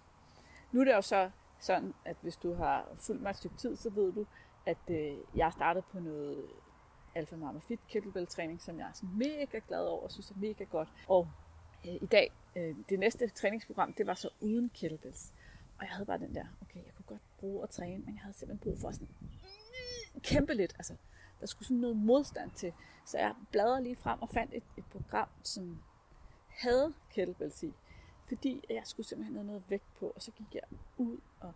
Nu 0.72 0.80
er 0.80 0.84
det 0.84 0.92
jo 0.92 1.02
så 1.02 1.30
sådan, 1.58 1.94
at 2.04 2.16
hvis 2.22 2.36
du 2.36 2.54
har 2.54 2.88
fulgt 2.96 3.22
mig 3.22 3.30
et 3.30 3.36
stykke 3.36 3.56
tid, 3.56 3.76
så 3.76 3.90
ved 3.90 4.12
du, 4.12 4.26
at 4.66 4.90
øh, 4.90 5.16
jeg 5.34 5.52
startede 5.52 5.84
på 5.92 6.00
noget 6.00 6.46
Alpha 7.14 7.36
Mama 7.36 7.58
Fit 7.58 7.80
kettlebell 7.88 8.26
træning, 8.26 8.62
som 8.62 8.78
jeg 8.78 8.88
er 8.88 8.92
sådan 8.92 9.18
mega 9.18 9.60
glad 9.68 9.84
over 9.84 10.02
og 10.02 10.12
synes 10.12 10.30
er 10.30 10.34
mega 10.36 10.64
godt. 10.64 10.88
Og 11.08 11.28
øh, 11.86 11.94
i 11.94 12.06
dag, 12.06 12.32
øh, 12.56 12.76
det 12.88 12.98
næste 12.98 13.28
træningsprogram, 13.28 13.92
det 13.92 14.06
var 14.06 14.14
så 14.14 14.30
uden 14.40 14.70
kettlebells. 14.74 15.32
Og 15.78 15.84
jeg 15.84 15.90
havde 15.90 16.06
bare 16.06 16.18
den 16.18 16.34
der, 16.34 16.44
okay, 16.62 16.84
jeg 16.84 16.94
kunne 16.96 17.06
godt 17.06 17.20
bruge 17.40 17.62
at 17.62 17.70
træne, 17.70 17.98
men 18.04 18.14
jeg 18.14 18.22
havde 18.22 18.36
simpelthen 18.36 18.70
brug 18.70 18.80
for 18.80 18.90
sådan 18.90 19.08
kæmpe 20.22 20.54
lidt. 20.54 20.74
Altså, 20.78 20.94
der 21.40 21.46
skulle 21.46 21.66
sådan 21.68 21.80
noget 21.80 21.96
modstand 21.96 22.50
til. 22.50 22.72
Så 23.04 23.18
jeg 23.18 23.34
bladrede 23.50 23.82
lige 23.82 23.96
frem 23.96 24.22
og 24.22 24.28
fandt 24.28 24.54
et, 24.54 24.62
et 24.76 24.84
program, 24.84 25.28
som 25.42 25.82
havde 26.48 26.94
kettlebells 27.10 27.62
i. 27.62 27.74
Fordi 28.24 28.64
jeg 28.70 28.82
skulle 28.84 29.06
simpelthen 29.06 29.36
have 29.36 29.46
noget 29.46 29.62
vægt 29.68 29.94
på, 29.98 30.12
og 30.16 30.22
så 30.22 30.30
gik 30.30 30.54
jeg 30.54 30.62
ud 30.96 31.18
og 31.40 31.52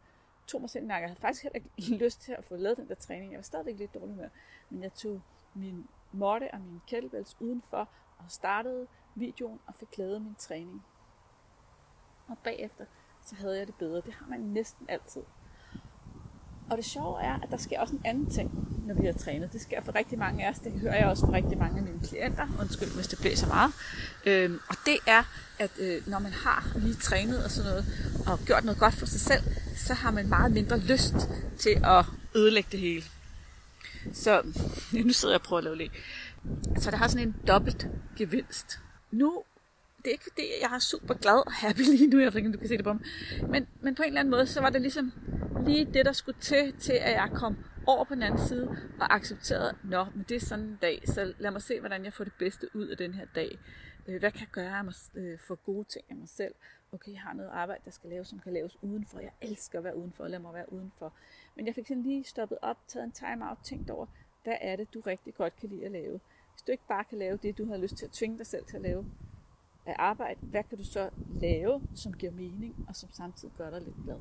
tog 0.47 0.61
mig 0.61 0.71
selv 0.71 0.87
nakke. 0.87 1.03
Jeg 1.03 1.11
havde 1.11 1.21
faktisk 1.21 1.43
heller 1.43 1.57
ikke 1.57 1.97
lyst 2.05 2.21
til 2.21 2.33
at 2.33 2.45
få 2.45 2.57
lavet 2.57 2.77
den 2.77 2.89
der 2.89 2.95
træning. 2.95 3.33
Jeg 3.33 3.39
var 3.39 3.43
stadigvæk 3.43 3.79
lidt 3.79 3.95
dårlig 3.95 4.17
med, 4.17 4.31
men 4.71 4.83
jeg 4.83 4.93
tog 4.95 5.23
min 5.55 5.89
måtte 6.12 6.51
og 6.53 6.61
min 6.61 6.81
kettlebells 6.87 7.37
udenfor 7.41 7.89
og 8.19 8.25
startede 8.29 8.87
videoen 9.15 9.61
og 9.67 9.75
fik 9.75 9.99
lavet 9.99 10.23
min 10.23 10.35
træning. 10.35 10.85
Og 12.29 12.39
bagefter, 12.45 12.85
så 13.23 13.35
havde 13.35 13.59
jeg 13.59 13.67
det 13.67 13.75
bedre. 13.75 14.01
Det 14.01 14.12
har 14.12 14.27
man 14.27 14.41
næsten 14.41 14.87
altid. 14.89 15.23
Og 16.73 16.79
det 16.79 16.85
sjove 16.85 17.23
er, 17.23 17.35
at 17.43 17.50
der 17.50 17.57
sker 17.57 17.81
også 17.81 17.95
en 17.95 18.00
anden 18.05 18.31
ting, 18.31 18.50
når 18.87 18.95
vi 18.95 19.07
har 19.07 19.12
trænet. 19.12 19.52
Det 19.52 19.61
sker 19.61 19.81
for 19.85 19.95
rigtig 19.95 20.19
mange 20.19 20.47
af 20.47 20.50
os. 20.50 20.59
Det 20.59 20.73
hører 20.73 20.97
jeg 20.97 21.07
også 21.07 21.26
fra 21.26 21.33
rigtig 21.33 21.59
mange 21.59 21.79
af 21.79 21.83
mine 21.83 22.00
klienter. 22.09 22.47
Undskyld, 22.61 22.95
hvis 22.95 23.07
det 23.07 23.19
blæser 23.19 23.47
meget. 23.47 23.73
Øhm, 24.26 24.61
og 24.69 24.76
det 24.87 24.99
er, 25.07 25.23
at 25.59 25.71
øh, 25.79 26.09
når 26.09 26.19
man 26.19 26.33
har 26.33 26.73
lige 26.76 26.95
trænet 26.95 27.45
og 27.45 27.50
sådan 27.50 27.71
noget, 27.71 27.85
og 28.26 28.38
gjort 28.47 28.64
noget 28.64 28.79
godt 28.79 28.95
for 28.95 29.07
sig 29.07 29.21
selv, 29.21 29.43
så 29.76 29.95
har 29.95 30.11
man 30.11 30.29
meget 30.29 30.52
mindre 30.52 30.79
lyst 30.79 31.14
til 31.59 31.81
at 31.85 32.05
ødelægge 32.37 32.69
det 32.73 32.81
hele. 32.81 33.02
Så 34.12 34.43
nu 35.05 35.12
sidder 35.12 35.35
jeg 35.35 35.41
og 35.41 35.47
prøver 35.47 35.59
at 35.59 35.64
lave 35.64 35.76
lidt. 35.76 35.93
Så 36.79 36.91
der 36.91 36.97
har 36.97 37.09
sådan 37.09 37.29
en 37.29 37.35
dobbelt 37.49 37.87
gevinst. 38.17 38.79
Nu, 39.11 39.43
det 39.99 40.07
er 40.07 40.12
ikke 40.12 40.25
fordi, 40.31 40.43
jeg 40.62 40.75
er 40.75 40.79
super 40.79 41.14
glad 41.14 41.47
og 41.47 41.52
happy 41.52 41.81
lige 41.81 42.07
nu, 42.07 42.19
jeg 42.21 42.35
ved 42.35 42.37
ikke, 42.37 42.49
om 42.49 42.52
du 42.52 42.59
kan 42.59 42.69
se 42.69 42.76
det 42.76 42.85
på 42.85 42.93
mig. 42.93 43.02
Men, 43.49 43.67
men 43.81 43.95
på 43.95 44.02
en 44.02 44.09
eller 44.09 44.21
anden 44.21 44.31
måde, 44.31 44.47
så 44.47 44.61
var 44.61 44.71
det 44.71 44.81
ligesom 44.81 45.12
lige 45.64 45.85
det, 45.85 46.04
der 46.04 46.12
skulle 46.12 46.40
til, 46.40 46.78
til 46.78 46.92
at 46.92 47.12
jeg 47.12 47.31
kom 47.35 47.57
over 47.87 48.04
på 48.04 48.14
den 48.14 48.23
anden 48.23 48.40
side 48.40 48.69
og 49.00 49.14
accepterede, 49.14 49.76
nå, 49.85 50.04
men 50.14 50.25
det 50.28 50.35
er 50.35 50.40
sådan 50.40 50.64
en 50.64 50.78
dag, 50.83 51.02
så 51.04 51.35
lad 51.38 51.50
mig 51.50 51.62
se, 51.62 51.81
hvordan 51.81 52.04
jeg 52.04 52.12
får 52.12 52.25
det 52.25 52.33
bedste 52.38 52.76
ud 52.76 52.87
af 52.87 52.97
den 52.97 53.14
her 53.14 53.26
dag. 53.35 53.59
Øh, 54.09 54.19
hvad 54.19 54.31
kan 54.31 54.40
jeg 54.40 54.49
gøre 54.52 54.85
mig, 54.85 54.95
øh, 55.14 55.38
for 55.38 55.54
gode 55.54 55.85
ting 55.85 56.04
af 56.11 56.16
mig 56.16 56.28
selv? 56.28 56.54
Okay, 56.92 57.12
jeg 57.12 57.21
har 57.21 57.33
noget 57.33 57.50
arbejde, 57.50 57.83
der 57.85 57.90
skal 57.90 58.11
laves, 58.11 58.28
som 58.28 58.38
kan 58.38 58.52
laves 58.52 58.83
udenfor. 58.83 59.21
Jeg 59.21 59.33
elsker 59.40 59.78
at 59.78 59.85
være 59.85 59.97
udenfor, 59.97 60.28
lad 60.28 60.38
mig 60.38 60.54
være 60.54 60.73
udenfor. 60.73 61.12
Men 61.57 61.66
jeg 61.66 61.75
fik 61.75 61.87
sådan 61.87 62.02
lige 62.02 62.25
stoppet 62.25 62.59
op, 62.62 62.76
taget 62.88 63.04
en 63.04 63.12
time-out, 63.12 63.59
tænkt 63.64 63.90
over, 63.90 64.07
hvad 64.45 64.57
er 64.61 64.76
det, 64.76 64.95
du 64.95 65.00
rigtig 65.00 65.35
godt 65.35 65.57
kan 65.57 65.69
lide 65.69 65.85
at 65.85 65.90
lave? 65.90 66.21
Hvis 66.52 66.62
du 66.62 66.73
ikke 66.73 66.87
bare 66.88 67.04
kan 67.04 67.19
lave 67.19 67.37
det, 67.37 67.59
du 67.59 67.66
har 67.66 67.76
lyst 67.76 67.97
til 67.97 68.04
at 68.04 68.11
tvinge 68.11 68.38
dig 68.38 68.47
selv 68.47 68.64
til 68.64 68.76
at 68.76 68.83
lave 68.83 69.07
af 69.87 69.97
arbejde, 69.99 70.40
hvad 70.42 70.64
kan 70.64 70.78
du 70.78 70.85
så 70.85 71.11
lave, 71.40 71.83
som 71.95 72.12
giver 72.12 72.33
mening, 72.33 72.87
og 72.88 72.97
som 72.97 73.09
samtidig 73.12 73.54
gør 73.59 73.71
dig 73.71 73.81
lidt 73.81 73.97
glad? 74.04 74.16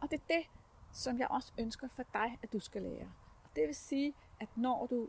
Og 0.00 0.10
det 0.10 0.20
er 0.20 0.34
det, 0.34 0.59
som 0.92 1.18
jeg 1.18 1.28
også 1.30 1.52
ønsker 1.58 1.88
for 1.88 2.02
dig, 2.12 2.38
at 2.42 2.52
du 2.52 2.60
skal 2.60 2.82
lære. 2.82 3.12
Og 3.44 3.50
det 3.56 3.66
vil 3.66 3.74
sige, 3.74 4.14
at 4.40 4.48
når 4.56 4.86
du 4.86 5.08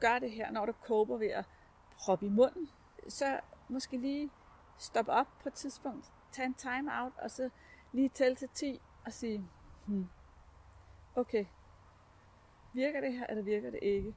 gør 0.00 0.18
det 0.18 0.30
her, 0.30 0.50
når 0.50 0.66
du 0.66 0.72
kåber 0.72 1.16
ved 1.16 1.28
at 1.28 1.44
proppe 1.98 2.26
i 2.26 2.28
munden, 2.28 2.68
så 3.08 3.40
måske 3.68 3.96
lige 3.96 4.30
stoppe 4.78 5.12
op 5.12 5.26
på 5.42 5.48
et 5.48 5.54
tidspunkt, 5.54 6.12
tage 6.32 6.46
en 6.46 6.54
time 6.54 7.02
out, 7.02 7.12
og 7.18 7.30
så 7.30 7.50
lige 7.92 8.08
tælle 8.08 8.36
til 8.36 8.48
10 8.48 8.80
og 9.06 9.12
sige, 9.12 9.48
hmm, 9.86 10.08
okay, 11.14 11.46
virker 12.72 13.00
det 13.00 13.12
her, 13.12 13.26
eller 13.26 13.42
virker 13.42 13.70
det 13.70 13.78
ikke? 13.82 14.14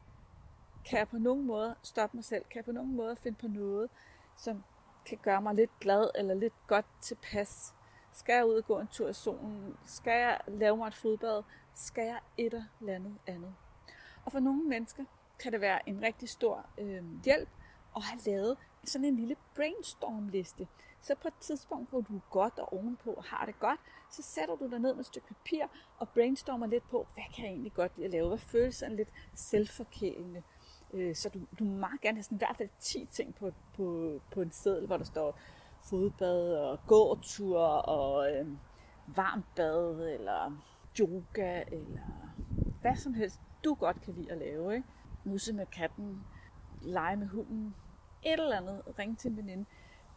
Kan 0.85 0.99
jeg 0.99 1.07
på 1.07 1.17
nogen 1.17 1.45
måde 1.45 1.75
stoppe 1.83 2.17
mig 2.17 2.23
selv? 2.23 2.43
Kan 2.43 2.55
jeg 2.55 2.65
på 2.65 2.71
nogen 2.71 2.95
måde 2.95 3.15
finde 3.15 3.37
på 3.37 3.47
noget, 3.47 3.89
som 4.37 4.63
kan 5.05 5.17
gøre 5.21 5.41
mig 5.41 5.55
lidt 5.55 5.79
glad 5.79 6.09
eller 6.15 6.33
lidt 6.33 6.53
godt 6.67 6.85
tilpas? 7.01 7.73
Skal 8.17 8.33
jeg 8.33 8.45
ud 8.45 8.53
og 8.53 8.65
gå 8.65 8.79
en 8.79 8.87
tur 8.87 9.09
i 9.09 9.13
solen? 9.13 9.77
Skal 9.85 10.19
jeg 10.19 10.39
lave 10.47 10.77
mig 10.77 10.87
et 10.87 10.93
fodbad? 10.93 11.43
Skal 11.73 12.05
jeg 12.05 12.19
et 12.37 12.53
eller 12.79 12.95
andet 12.95 13.17
andet? 13.27 13.55
Og 14.25 14.31
for 14.31 14.39
nogle 14.39 14.63
mennesker 14.63 15.03
kan 15.39 15.51
det 15.51 15.61
være 15.61 15.89
en 15.89 16.01
rigtig 16.01 16.29
stor 16.29 16.65
øh, 16.77 17.03
hjælp 17.25 17.49
at 17.95 18.03
have 18.03 18.19
lavet 18.25 18.57
sådan 18.83 19.05
en 19.05 19.15
lille 19.15 19.35
brainstorm-liste. 19.55 20.67
Så 21.01 21.15
på 21.15 21.27
et 21.27 21.33
tidspunkt, 21.39 21.89
hvor 21.89 22.01
du 22.01 22.15
er 22.15 22.29
godt 22.29 22.59
og 22.59 22.73
ovenpå 22.73 23.13
og 23.13 23.23
har 23.23 23.45
det 23.45 23.59
godt, 23.59 23.79
så 24.11 24.21
sætter 24.21 24.55
du 24.55 24.69
dig 24.69 24.79
ned 24.79 24.93
med 24.93 24.99
et 24.99 25.05
stykke 25.05 25.27
papir 25.27 25.65
og 25.97 26.09
brainstormer 26.09 26.67
lidt 26.67 26.89
på, 26.89 27.07
hvad 27.13 27.23
kan 27.35 27.45
jeg 27.45 27.51
egentlig 27.51 27.73
godt 27.73 27.91
lide 27.95 28.05
at 28.05 28.11
lave? 28.11 28.27
Hvad 28.27 28.37
føles 28.37 28.75
sådan 28.75 28.95
lidt 28.95 29.09
selvforkælende? 29.35 30.43
Øh, 30.93 31.15
så 31.15 31.29
du, 31.29 31.39
du 31.59 31.63
må 31.63 31.77
meget 31.77 32.01
gerne 32.01 32.15
have 32.17 32.23
sådan 32.23 32.35
i 32.35 32.43
hvert 32.45 32.57
fald 32.57 32.69
10 32.79 33.05
ting 33.05 33.35
på, 33.35 33.51
på, 33.75 34.19
på 34.31 34.41
en 34.41 34.51
seddel, 34.51 34.85
hvor 34.85 34.97
der 34.97 35.05
står 35.05 35.39
fodbad 35.89 36.53
og 36.53 36.79
gåtur 36.87 37.59
og 37.67 38.31
øh, 38.31 38.47
varmt 39.15 39.45
bad 39.55 40.13
eller 40.13 40.63
yoga 40.99 41.63
eller 41.71 41.99
hvad 42.81 42.95
som 42.95 43.13
helst, 43.13 43.41
du 43.63 43.73
godt 43.73 44.01
kan 44.01 44.13
lide 44.13 44.31
at 44.31 44.37
lave. 44.37 44.75
Ikke? 44.75 44.87
Musse 45.23 45.53
med 45.53 45.65
katten, 45.65 46.23
lege 46.81 47.15
med 47.15 47.27
hunden, 47.27 47.75
et 48.25 48.33
eller 48.33 48.57
andet, 48.57 48.81
ringe 48.99 49.15
til 49.15 49.31
en 49.31 49.37
veninde. 49.37 49.65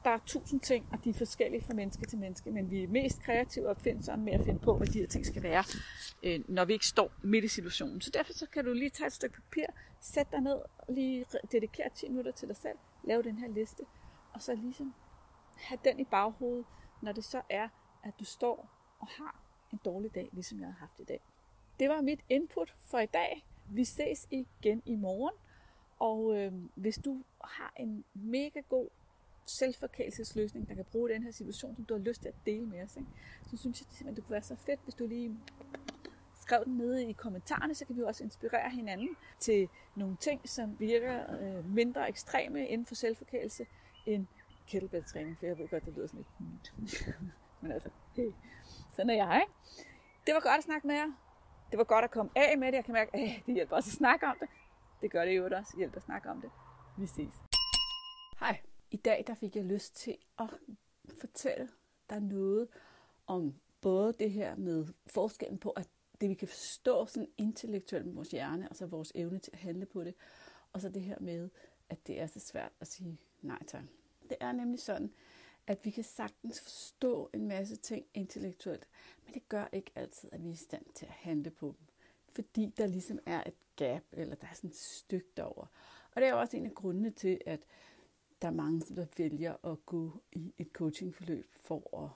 Der 0.05 0.11
er 0.11 0.19
tusind 0.27 0.61
ting, 0.61 0.87
og 0.93 1.05
de 1.05 1.11
er 1.11 1.15
forskellige 1.15 1.65
fra 1.65 1.75
menneske 1.75 2.07
til 2.07 2.19
menneske, 2.19 2.51
men 2.51 2.71
vi 2.71 2.83
er 2.83 2.89
mest 2.89 3.23
kreative 3.23 3.67
og 3.67 3.71
opfindsomme 3.71 4.25
med 4.25 4.33
at 4.33 4.45
finde 4.45 4.61
på, 4.61 4.77
hvad 4.77 4.87
de 4.87 4.99
her 4.99 5.07
ting 5.07 5.27
skal 5.27 5.43
være, 5.43 5.65
øh, 6.23 6.41
når 6.49 6.65
vi 6.65 6.73
ikke 6.73 6.87
står 6.87 7.13
midt 7.23 7.45
i 7.45 7.49
situationen. 7.49 8.01
Så 8.01 8.11
derfor 8.15 8.33
så 8.33 8.47
kan 8.53 8.65
du 8.65 8.73
lige 8.73 8.91
tage 8.91 9.07
et 9.07 9.13
stykke 9.13 9.35
papir, 9.35 9.67
sætte 10.01 10.33
dig 10.33 10.41
ned, 10.41 10.59
lige 10.89 11.25
dedikere 11.53 11.89
10 11.95 12.09
minutter 12.09 12.33
til 12.33 12.49
dig 12.49 12.57
selv, 12.57 12.79
lave 13.05 13.23
den 13.23 13.39
her 13.39 13.49
liste, 13.49 13.83
og 14.33 14.43
så 14.43 14.55
ligesom 14.55 14.95
have 15.61 15.79
den 15.85 16.01
i 16.01 16.05
baghovedet, 16.05 16.67
når 17.03 17.13
det 17.13 17.25
så 17.25 17.43
er, 17.49 17.69
at 18.03 18.15
du 18.21 18.25
står 18.25 18.69
og 19.01 19.07
har 19.07 19.41
en 19.73 19.81
dårlig 19.85 20.15
dag, 20.15 20.29
ligesom 20.33 20.61
jeg 20.61 20.67
har 20.67 20.79
haft 20.79 21.01
i 21.01 21.05
dag. 21.05 21.21
Det 21.81 21.89
var 21.89 22.01
mit 22.01 22.21
input 22.29 22.75
for 22.79 22.99
i 22.99 23.07
dag. 23.07 23.47
Vi 23.71 23.85
ses 23.85 24.29
igen 24.31 24.83
i 24.87 24.95
morgen. 24.95 25.35
Og 25.99 26.37
øh, 26.37 26.53
hvis 26.75 26.99
du 27.05 27.23
har 27.45 27.73
en 27.77 28.05
mega 28.15 28.61
god 28.69 28.89
selvforkælelsesløsning, 29.47 30.69
der 30.69 30.75
kan 30.75 30.85
bruge 30.85 31.09
den 31.09 31.23
her 31.23 31.31
situation, 31.31 31.75
som 31.75 31.85
du 31.85 31.95
har 31.95 32.01
lyst 32.01 32.23
til 32.23 32.29
at 32.29 32.35
dele 32.47 32.67
med 32.67 32.83
os, 32.83 32.97
ikke? 32.97 33.09
så 33.51 33.57
synes 33.57 33.81
jeg 33.81 33.87
simpelthen, 33.91 34.17
det 34.17 34.25
kunne 34.25 34.33
være 34.33 34.43
så 34.43 34.57
fedt, 34.57 34.81
hvis 34.85 34.95
du 34.95 35.07
lige 35.07 35.37
skrev 36.41 36.65
den 36.65 36.77
nede 36.77 37.09
i 37.09 37.13
kommentarerne, 37.13 37.75
så 37.75 37.85
kan 37.85 37.97
vi 37.97 38.03
også 38.03 38.25
inspirere 38.25 38.71
hinanden 38.71 39.17
til 39.39 39.69
nogle 39.95 40.17
ting, 40.21 40.49
som 40.49 40.81
virker 40.81 41.41
øh, 41.41 41.75
mindre 41.75 42.09
ekstreme 42.09 42.69
inden 42.69 42.87
for 42.87 42.95
selvforkælelse 42.95 43.67
end 44.07 44.27
kettlebell-træning, 44.71 45.39
for 45.39 45.47
jeg 45.47 45.59
ved 45.59 45.69
godt, 45.69 45.85
det 45.85 45.95
lyder 45.95 46.07
sådan 46.07 46.27
lidt 46.81 47.17
Men 47.61 47.73
altså, 47.73 47.91
hey, 48.17 48.33
sådan 48.93 49.11
er 49.11 49.15
jeg, 49.15 49.43
ikke? 49.43 49.53
Det 50.27 50.35
var 50.35 50.41
godt 50.41 50.59
at 50.59 50.65
snakke 50.65 50.87
med 50.87 50.95
jer. 50.95 51.13
Det 51.71 51.79
var 51.79 51.85
godt 51.85 52.05
at 52.05 52.11
komme 52.11 52.31
af 52.37 52.59
med 52.59 52.67
det. 52.67 52.75
Jeg 52.75 52.85
kan 52.85 52.95
mærke, 52.95 53.17
at 53.17 53.47
det 53.47 53.55
hjælper 53.55 53.77
også 53.77 53.89
at 53.89 53.93
snakke 53.93 54.27
om 54.27 54.37
det. 54.41 54.49
Det 55.03 55.11
gør 55.11 55.25
det 55.25 55.37
jo 55.37 55.45
også. 55.45 55.75
Hjælp 55.77 55.97
at 55.97 56.03
snakke 56.03 56.31
om 56.31 56.41
det. 56.41 56.51
Vi 56.99 57.07
ses. 57.07 57.35
Hej. 58.41 58.61
I 58.91 58.97
dag 58.97 59.25
der 59.27 59.35
fik 59.35 59.57
jeg 59.57 59.65
lyst 59.65 59.97
til 59.97 60.17
at 60.39 60.47
fortælle 61.21 61.69
dig 62.11 62.21
noget 62.21 62.69
om 63.27 63.55
både 63.81 64.13
det 64.13 64.31
her 64.31 64.57
med 64.57 64.87
forskellen 65.07 65.59
på, 65.59 65.71
at 65.71 65.89
det 66.21 66.29
vi 66.29 66.35
kan 66.35 66.49
forstå 66.49 67.07
sådan 67.07 67.29
intellektuelt 67.39 68.07
med 68.07 68.15
vores 68.15 68.29
hjerne, 68.29 68.69
og 68.69 68.77
så 68.77 68.87
vores 68.87 69.13
evne 69.15 69.39
til 69.39 69.51
at 69.53 69.59
handle 69.59 69.87
på 69.87 70.05
det, 70.05 70.15
og 70.73 70.81
så 70.81 70.89
det 70.89 71.03
her 71.03 71.19
med, 71.21 71.51
at 71.89 72.07
det 72.07 72.21
er 72.21 72.27
så 72.27 72.41
svært 72.41 72.73
at 72.81 72.87
sige 72.87 73.21
nej 73.43 73.65
tak. 73.67 73.85
Det 74.31 74.39
er 74.41 74.53
nemlig 74.53 74.81
sådan, 74.81 75.13
at 75.67 75.85
vi 75.85 75.91
kan 75.91 76.05
sagtens 76.05 76.61
forstå 76.61 77.31
en 77.35 77.49
masse 77.49 77.77
ting 77.77 78.07
intellektuelt, 78.15 78.87
men 79.25 79.35
det 79.35 79.49
gør 79.49 79.69
ikke 79.73 79.91
altid, 79.95 80.29
at 80.33 80.43
vi 80.45 80.49
er 80.49 80.53
i 80.53 80.57
stand 80.57 80.85
til 80.95 81.07
at 81.07 81.13
handle 81.13 81.51
på 81.51 81.67
dem. 81.67 81.87
Fordi 82.35 82.73
der 82.77 82.87
ligesom 82.87 83.19
er 83.27 83.43
et 83.47 83.55
gap, 83.77 84.03
eller 84.13 84.35
der 84.35 84.47
er 84.47 84.55
sådan 84.55 84.71
et 84.71 84.77
stykke 84.77 85.29
derover. 85.37 85.67
Og 86.15 86.21
det 86.21 86.29
er 86.29 86.35
også 86.35 86.57
en 86.57 86.67
af 86.67 86.75
grundene 86.75 87.11
til, 87.11 87.41
at 87.47 87.61
der 88.43 88.49
er 88.49 88.53
mange, 88.53 88.95
der 88.97 89.07
vælger 89.17 89.67
at 89.73 89.87
gå 89.87 90.23
i 90.33 90.55
et 90.59 90.69
coachingforløb 90.73 91.47
for 91.53 92.05
at 92.05 92.11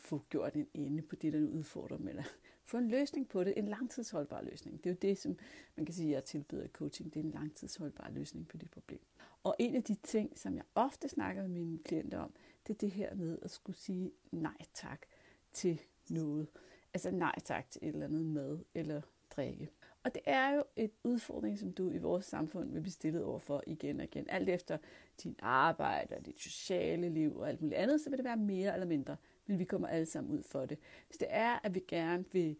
få 0.00 0.22
gjort 0.28 0.54
en 0.54 0.68
ende 0.74 1.02
på 1.02 1.16
det, 1.16 1.32
der 1.32 1.38
udfordrer 1.38 1.96
dem, 1.96 2.08
eller 2.08 2.24
få 2.64 2.76
en 2.76 2.88
løsning 2.88 3.28
på 3.28 3.44
det, 3.44 3.54
en 3.56 3.68
langtidsholdbar 3.68 4.42
løsning. 4.42 4.84
Det 4.84 4.90
er 4.90 4.94
jo 4.94 4.98
det, 5.02 5.18
som 5.18 5.38
man 5.76 5.86
kan 5.86 5.94
sige, 5.94 6.08
at 6.08 6.14
jeg 6.14 6.24
tilbyder 6.24 6.68
coaching. 6.68 7.14
Det 7.14 7.20
er 7.20 7.24
en 7.24 7.30
langtidsholdbar 7.30 8.10
løsning 8.10 8.48
på 8.48 8.56
det 8.56 8.70
problem. 8.70 9.00
Og 9.44 9.56
en 9.58 9.74
af 9.74 9.82
de 9.82 9.94
ting, 9.94 10.38
som 10.38 10.56
jeg 10.56 10.64
ofte 10.74 11.08
snakker 11.08 11.42
med 11.42 11.50
mine 11.50 11.78
klienter 11.78 12.18
om, 12.18 12.32
det 12.66 12.74
er 12.74 12.78
det 12.78 12.90
her 12.90 13.14
med 13.14 13.38
at 13.42 13.50
skulle 13.50 13.76
sige 13.76 14.12
nej 14.30 14.56
tak 14.74 15.06
til 15.52 15.80
noget. 16.10 16.48
Altså 16.94 17.10
nej 17.10 17.34
tak 17.44 17.70
til 17.70 17.80
et 17.82 17.88
eller 17.88 18.06
andet 18.06 18.26
mad 18.26 18.58
eller 18.74 19.00
drikke. 19.30 19.70
Og 20.02 20.14
det 20.14 20.22
er 20.24 20.54
jo 20.54 20.64
et 20.76 20.90
udfordring, 21.04 21.58
som 21.58 21.72
du 21.72 21.90
i 21.90 21.98
vores 21.98 22.24
samfund 22.24 22.72
vil 22.72 22.80
blive 22.80 22.92
stillet 22.92 23.24
overfor 23.24 23.62
igen 23.66 24.00
og 24.00 24.04
igen. 24.04 24.30
Alt 24.30 24.48
efter 24.48 24.78
din 25.22 25.36
arbejde 25.38 26.16
og 26.16 26.26
dit 26.26 26.40
sociale 26.40 27.08
liv 27.08 27.36
og 27.36 27.48
alt 27.48 27.60
muligt 27.60 27.78
andet, 27.78 28.00
så 28.00 28.10
vil 28.10 28.16
det 28.16 28.24
være 28.24 28.36
mere 28.36 28.74
eller 28.74 28.86
mindre. 28.86 29.16
Men 29.46 29.58
vi 29.58 29.64
kommer 29.64 29.88
alle 29.88 30.06
sammen 30.06 30.38
ud 30.38 30.42
for 30.42 30.66
det. 30.66 30.78
Hvis 31.06 31.18
det 31.18 31.28
er, 31.30 31.58
at 31.62 31.74
vi 31.74 31.80
gerne 31.88 32.24
vil 32.32 32.56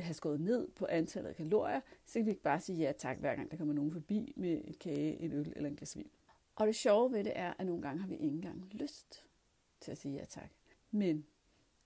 have 0.00 0.14
skåret 0.14 0.40
ned 0.40 0.68
på 0.68 0.86
antallet 0.86 1.30
af 1.30 1.36
kalorier, 1.36 1.80
så 2.06 2.18
kan 2.18 2.26
vi 2.26 2.30
ikke 2.30 2.42
bare 2.42 2.60
sige 2.60 2.78
ja 2.78 2.92
tak, 2.92 3.18
hver 3.18 3.34
gang 3.36 3.50
der 3.50 3.56
kommer 3.56 3.74
nogen 3.74 3.92
forbi 3.92 4.32
med 4.36 4.60
en 4.64 4.74
kage, 4.80 5.20
en 5.20 5.32
øl 5.32 5.52
eller 5.56 5.68
en 5.70 5.76
glas 5.76 5.96
vin. 5.96 6.10
Og 6.56 6.66
det 6.66 6.76
sjove 6.76 7.12
ved 7.12 7.24
det 7.24 7.32
er, 7.36 7.54
at 7.58 7.66
nogle 7.66 7.82
gange 7.82 8.00
har 8.00 8.08
vi 8.08 8.14
ikke 8.14 8.26
engang 8.26 8.68
lyst 8.72 9.24
til 9.80 9.90
at 9.90 9.98
sige 9.98 10.14
ja 10.14 10.24
tak. 10.24 10.50
Men 10.90 11.26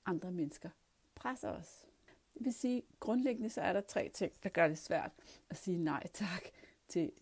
andre 0.06 0.32
mennesker 0.32 0.70
presser 1.14 1.48
os. 1.48 1.86
Det 2.34 2.44
vil 2.44 2.52
sige, 2.52 2.82
grundlæggende 3.00 3.50
så 3.50 3.60
er 3.60 3.72
der 3.72 3.80
tre 3.80 4.10
ting, 4.14 4.32
der 4.42 4.48
gør 4.48 4.68
det 4.68 4.78
svært 4.78 5.12
at 5.50 5.56
sige 5.56 5.78
nej 5.78 6.06
tak 6.12 6.42
til, 6.88 7.12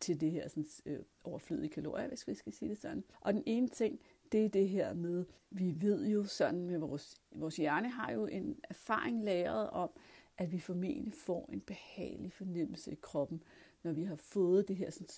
til 0.00 0.20
det 0.20 0.30
her 0.30 0.48
sådan, 0.48 0.66
øh, 0.86 1.00
overflødige 1.24 1.68
kalorier, 1.68 2.08
hvis 2.08 2.28
vi 2.28 2.34
skal 2.34 2.52
sige 2.52 2.68
det 2.68 2.78
sådan. 2.78 3.04
Og 3.20 3.34
den 3.34 3.42
ene 3.46 3.68
ting, 3.68 4.00
det 4.32 4.44
er 4.44 4.48
det 4.48 4.68
her 4.68 4.94
med, 4.94 5.24
vi 5.50 5.74
ved 5.80 6.06
jo 6.06 6.24
sådan 6.24 6.66
med 6.66 6.78
vores, 6.78 7.16
vores 7.30 7.56
hjerne 7.56 7.90
har 7.90 8.12
jo 8.12 8.26
en 8.26 8.58
erfaring 8.70 9.24
læret 9.24 9.70
om, 9.70 9.90
at 10.38 10.52
vi 10.52 10.60
formentlig 10.60 11.14
får 11.14 11.50
en 11.52 11.60
behagelig 11.60 12.32
fornemmelse 12.32 12.92
i 12.92 12.98
kroppen, 13.02 13.42
når 13.82 13.92
vi 13.92 14.02
har 14.02 14.16
fået 14.16 14.68
det 14.68 14.76
her 14.76 14.90
sådan, 14.90 15.08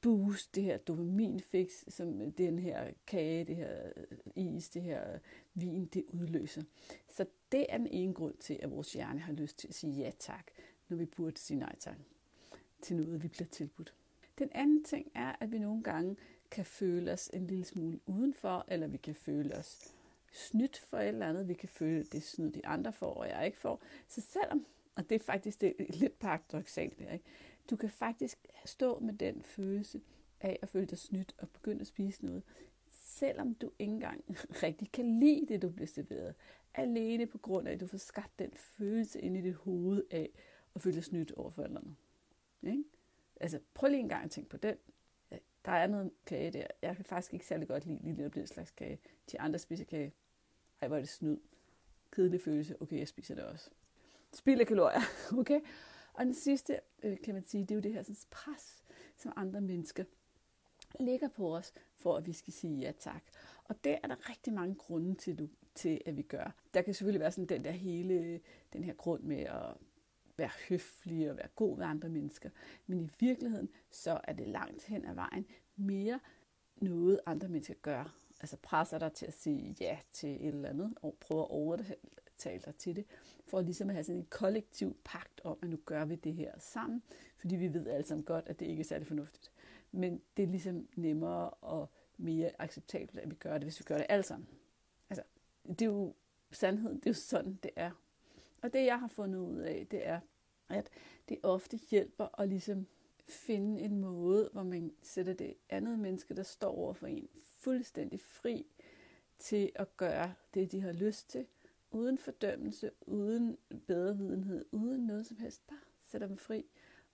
boost, 0.00 0.54
det 0.54 0.62
her 0.62 0.78
dopaminfix, 0.78 1.70
som 1.88 2.32
den 2.32 2.58
her 2.58 2.92
kage, 3.06 3.44
det 3.44 3.56
her 3.56 3.92
øh, 3.96 4.06
is, 4.36 4.68
det 4.68 4.82
her 4.82 5.12
øh, 5.14 5.20
vin, 5.54 5.86
det 5.86 6.04
udløser. 6.08 6.62
Så 7.08 7.26
det 7.52 7.66
er 7.68 7.78
den 7.78 7.86
ene 7.86 8.14
grund 8.14 8.34
til, 8.40 8.58
at 8.62 8.70
vores 8.70 8.92
hjerne 8.92 9.20
har 9.20 9.32
lyst 9.32 9.58
til 9.58 9.68
at 9.68 9.74
sige 9.74 9.92
ja 9.92 10.10
tak, 10.18 10.50
når 10.88 10.96
vi 10.96 11.04
burde 11.04 11.38
sige 11.38 11.58
nej 11.58 11.76
tak 11.78 11.96
til 12.82 12.96
noget, 12.96 13.22
vi 13.22 13.28
bliver 13.28 13.48
tilbudt. 13.48 13.94
Den 14.38 14.48
anden 14.52 14.84
ting 14.84 15.10
er, 15.14 15.36
at 15.40 15.52
vi 15.52 15.58
nogle 15.58 15.82
gange 15.82 16.16
kan 16.50 16.64
føle 16.64 17.12
os 17.12 17.30
en 17.32 17.46
lille 17.46 17.64
smule 17.64 18.00
udenfor, 18.06 18.64
eller 18.68 18.86
vi 18.86 18.96
kan 18.96 19.14
føle 19.14 19.54
os 19.54 19.94
snydt 20.32 20.78
for 20.78 20.98
et 20.98 21.08
eller 21.08 21.28
andet. 21.28 21.48
Vi 21.48 21.54
kan 21.54 21.68
føle, 21.68 22.00
at 22.00 22.12
det 22.12 22.18
er 22.18 22.22
snyd, 22.22 22.50
de 22.50 22.66
andre 22.66 22.92
får, 22.92 23.14
og 23.14 23.28
jeg 23.28 23.46
ikke 23.46 23.58
får. 23.58 23.82
Så 24.08 24.20
selvom, 24.20 24.66
og 24.94 25.10
det 25.10 25.14
er 25.14 25.24
faktisk 25.24 25.60
det 25.60 25.74
er 25.78 25.84
lidt 25.92 26.18
paradoxalt 26.18 26.98
der, 26.98 27.12
ikke? 27.12 27.24
du 27.70 27.76
kan 27.76 27.90
faktisk 27.90 28.38
stå 28.64 28.98
med 28.98 29.14
den 29.14 29.42
følelse 29.42 30.00
af 30.40 30.58
at 30.62 30.68
føle 30.68 30.86
dig 30.86 30.98
snydt 30.98 31.34
og 31.38 31.48
begynde 31.48 31.80
at 31.80 31.86
spise 31.86 32.24
noget, 32.24 32.42
selvom 32.90 33.54
du 33.54 33.70
ikke 33.78 33.92
engang 33.92 34.24
rigtig 34.62 34.92
kan 34.92 35.20
lide 35.20 35.46
det, 35.48 35.62
du 35.62 35.68
bliver 35.68 35.86
serveret. 35.86 36.34
Alene 36.74 37.26
på 37.26 37.38
grund 37.38 37.68
af, 37.68 37.72
at 37.72 37.80
du 37.80 37.86
får 37.86 37.98
skabt 37.98 38.38
den 38.38 38.52
følelse 38.54 39.20
ind 39.20 39.36
i 39.36 39.40
dit 39.40 39.54
hoved 39.54 40.04
af 40.10 40.30
at 40.74 40.82
føle 40.82 40.96
dig 40.96 41.04
snydt 41.04 41.32
over 41.32 41.50
forældrene. 41.50 41.96
Ikke? 42.62 42.84
Altså, 43.40 43.60
prøv 43.74 43.90
lige 43.90 44.00
en 44.00 44.08
gang 44.08 44.24
at 44.24 44.30
tænke 44.30 44.50
på 44.50 44.56
den. 44.56 44.76
Der 45.66 45.72
er 45.72 45.86
noget 45.86 46.10
kage 46.26 46.50
der. 46.50 46.66
Jeg 46.82 46.96
kan 46.96 47.04
faktisk 47.04 47.32
ikke 47.32 47.46
særlig 47.46 47.68
godt 47.68 47.86
lide 47.86 47.98
lille 48.02 48.28
den 48.28 48.46
slags 48.46 48.70
kage. 48.70 48.98
De 49.32 49.40
andre 49.40 49.58
spiser 49.58 49.84
kage. 49.84 50.12
Ej, 50.80 50.88
hvor 50.88 50.96
er 50.96 51.00
det 51.00 51.08
snyd. 51.08 51.38
Kedelig 52.12 52.40
følelse. 52.40 52.82
Okay, 52.82 52.98
jeg 52.98 53.08
spiser 53.08 53.34
det 53.34 53.44
også. 53.44 53.70
Spild 54.32 54.60
af 54.60 54.66
kalorier. 54.66 55.00
Okay? 55.38 55.60
Og 56.12 56.24
den 56.24 56.34
sidste, 56.34 56.80
øh, 57.02 57.16
kan 57.24 57.34
man 57.34 57.44
sige, 57.44 57.62
det 57.62 57.70
er 57.70 57.74
jo 57.74 57.80
det 57.80 57.92
her 57.92 58.02
sådan, 58.02 58.16
pres, 58.30 58.84
som 59.16 59.32
andre 59.36 59.60
mennesker 59.60 60.04
ligger 61.00 61.28
på 61.28 61.56
os, 61.56 61.72
for 61.96 62.16
at 62.16 62.26
vi 62.26 62.32
skal 62.32 62.52
sige 62.52 62.78
ja 62.78 62.92
tak. 62.98 63.22
Og 63.64 63.84
det 63.84 63.98
er 64.02 64.08
der 64.08 64.30
rigtig 64.30 64.52
mange 64.52 64.74
grunde 64.74 65.14
til, 65.14 65.38
du, 65.38 65.48
til 65.74 66.00
at 66.06 66.16
vi 66.16 66.22
gør. 66.22 66.54
Der 66.74 66.82
kan 66.82 66.94
selvfølgelig 66.94 67.20
være 67.20 67.32
sådan 67.32 67.48
den 67.48 67.64
der 67.64 67.70
hele, 67.70 68.14
øh, 68.14 68.40
den 68.72 68.84
her 68.84 68.94
grund 68.94 69.22
med 69.22 69.40
at 69.40 69.74
være 70.36 70.50
høflig 70.68 71.30
og 71.30 71.36
være 71.36 71.48
god 71.56 71.76
ved 71.76 71.84
andre 71.84 72.08
mennesker. 72.08 72.50
Men 72.86 73.00
i 73.00 73.08
virkeligheden, 73.18 73.68
så 73.90 74.20
er 74.24 74.32
det 74.32 74.48
langt 74.48 74.84
hen 74.84 75.04
ad 75.04 75.14
vejen 75.14 75.46
mere 75.76 76.20
noget, 76.76 77.20
andre 77.26 77.48
mennesker 77.48 77.74
gør. 77.82 78.14
Altså 78.40 78.56
presser 78.62 78.98
dig 78.98 79.12
til 79.12 79.26
at 79.26 79.32
sige 79.32 79.76
ja 79.80 79.98
til 80.12 80.30
et 80.30 80.54
eller 80.54 80.68
andet, 80.68 80.94
og 81.02 81.16
prøver 81.20 81.42
at 81.42 81.50
overtale 81.50 82.62
dig 82.64 82.74
til 82.78 82.96
det, 82.96 83.04
for 83.44 83.60
ligesom 83.60 83.88
at 83.90 83.94
have 83.94 84.04
sådan 84.04 84.20
en 84.20 84.26
kollektiv 84.30 84.96
pagt 85.04 85.40
om, 85.44 85.58
at 85.62 85.68
nu 85.68 85.78
gør 85.84 86.04
vi 86.04 86.14
det 86.14 86.34
her 86.34 86.52
sammen, 86.58 87.02
fordi 87.38 87.56
vi 87.56 87.74
ved 87.74 87.86
alle 87.86 88.06
sammen 88.06 88.24
godt, 88.24 88.48
at 88.48 88.60
det 88.60 88.66
ikke 88.66 88.80
er 88.80 88.84
særlig 88.84 89.06
fornuftigt. 89.06 89.52
Men 89.92 90.22
det 90.36 90.42
er 90.42 90.46
ligesom 90.46 90.88
nemmere 90.96 91.50
og 91.50 91.90
mere 92.16 92.50
acceptabelt, 92.58 93.18
at 93.18 93.30
vi 93.30 93.34
gør 93.34 93.52
det, 93.52 93.62
hvis 93.62 93.80
vi 93.80 93.84
gør 93.84 93.96
det 93.96 94.06
alle 94.08 94.22
sammen. 94.22 94.48
Altså, 95.10 95.22
det 95.68 95.82
er 95.82 95.86
jo 95.86 96.14
sandheden, 96.50 96.96
det 96.96 97.06
er 97.06 97.10
jo 97.10 97.14
sådan, 97.14 97.58
det 97.62 97.70
er. 97.76 97.90
Og 98.62 98.72
det, 98.72 98.84
jeg 98.84 99.00
har 99.00 99.08
fundet 99.08 99.38
ud 99.38 99.58
af, 99.58 99.86
det 99.90 100.06
er, 100.06 100.20
at 100.68 100.90
det 101.28 101.38
ofte 101.42 101.76
hjælper 101.76 102.40
at 102.40 102.48
ligesom 102.48 102.86
finde 103.28 103.80
en 103.80 104.00
måde, 104.00 104.50
hvor 104.52 104.62
man 104.62 104.92
sætter 105.02 105.32
det 105.32 105.54
andet 105.68 105.98
menneske, 105.98 106.34
der 106.34 106.42
står 106.42 106.70
over 106.70 106.92
for 106.92 107.06
en, 107.06 107.28
fuldstændig 107.34 108.20
fri 108.20 108.66
til 109.38 109.72
at 109.74 109.96
gøre 109.96 110.34
det, 110.54 110.72
de 110.72 110.80
har 110.80 110.92
lyst 110.92 111.30
til, 111.30 111.46
uden 111.90 112.18
fordømmelse, 112.18 112.90
uden 113.00 113.58
bedrevidenhed, 113.86 114.64
uden 114.72 115.06
noget 115.06 115.26
som 115.26 115.36
helst. 115.36 115.66
Bare 115.66 115.78
sætter 116.06 116.26
dem 116.26 116.36
fri 116.36 116.64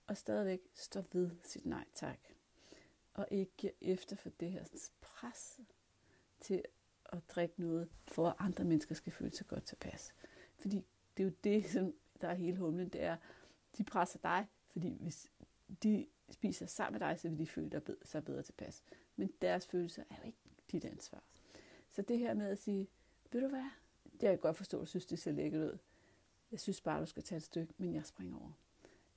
og 0.07 0.17
stadigvæk 0.17 0.61
står 0.73 1.05
ved 1.11 1.31
sit 1.43 1.65
nej 1.65 1.85
tak. 1.93 2.19
Og 3.13 3.27
ikke 3.31 3.51
giver 3.57 3.73
efter 3.81 4.15
for 4.15 4.29
det 4.29 4.51
her 4.51 4.63
pres 5.01 5.59
til 6.39 6.63
at 7.05 7.19
drikke 7.29 7.61
noget, 7.61 7.89
for 8.07 8.27
at 8.27 8.35
andre 8.39 8.63
mennesker 8.63 8.95
skal 8.95 9.13
føle 9.13 9.31
sig 9.31 9.47
godt 9.47 9.63
tilpas. 9.63 10.13
Fordi 10.57 10.85
det 11.17 11.23
er 11.23 11.27
jo 11.27 11.33
det, 11.43 11.65
som 11.65 11.93
der 12.21 12.27
er 12.27 12.33
hele 12.33 12.57
humlen, 12.57 12.89
det 12.89 13.03
er, 13.03 13.17
de 13.77 13.83
presser 13.83 14.19
dig, 14.23 14.47
fordi 14.71 14.97
hvis 15.01 15.31
de 15.83 16.05
spiser 16.29 16.65
sammen 16.65 16.99
med 16.99 17.07
dig, 17.07 17.19
så 17.19 17.29
vil 17.29 17.37
de 17.37 17.47
føle 17.47 17.81
sig 18.03 18.25
bedre 18.25 18.41
tilpas. 18.41 18.83
Men 19.15 19.33
deres 19.41 19.67
følelser 19.67 20.03
er 20.09 20.15
jo 20.19 20.23
ikke 20.25 20.37
dit 20.71 20.85
ansvar. 20.85 21.23
Så 21.89 22.01
det 22.01 22.19
her 22.19 22.33
med 22.33 22.49
at 22.49 22.59
sige, 22.59 22.87
ved 23.31 23.41
du 23.41 23.47
hvad, 23.47 23.69
det 24.03 24.19
kan 24.19 24.29
jeg 24.29 24.39
godt 24.39 24.57
forstå, 24.57 24.77
at 24.77 24.81
du 24.81 24.85
synes, 24.85 25.05
det 25.05 25.19
ser 25.19 25.31
lækkert 25.31 25.61
ud. 25.61 25.77
Jeg 26.51 26.59
synes 26.59 26.81
bare, 26.81 27.01
du 27.01 27.05
skal 27.05 27.23
tage 27.23 27.37
et 27.37 27.43
stykke, 27.43 27.73
men 27.77 27.93
jeg 27.93 28.05
springer 28.05 28.37
over. 28.37 28.51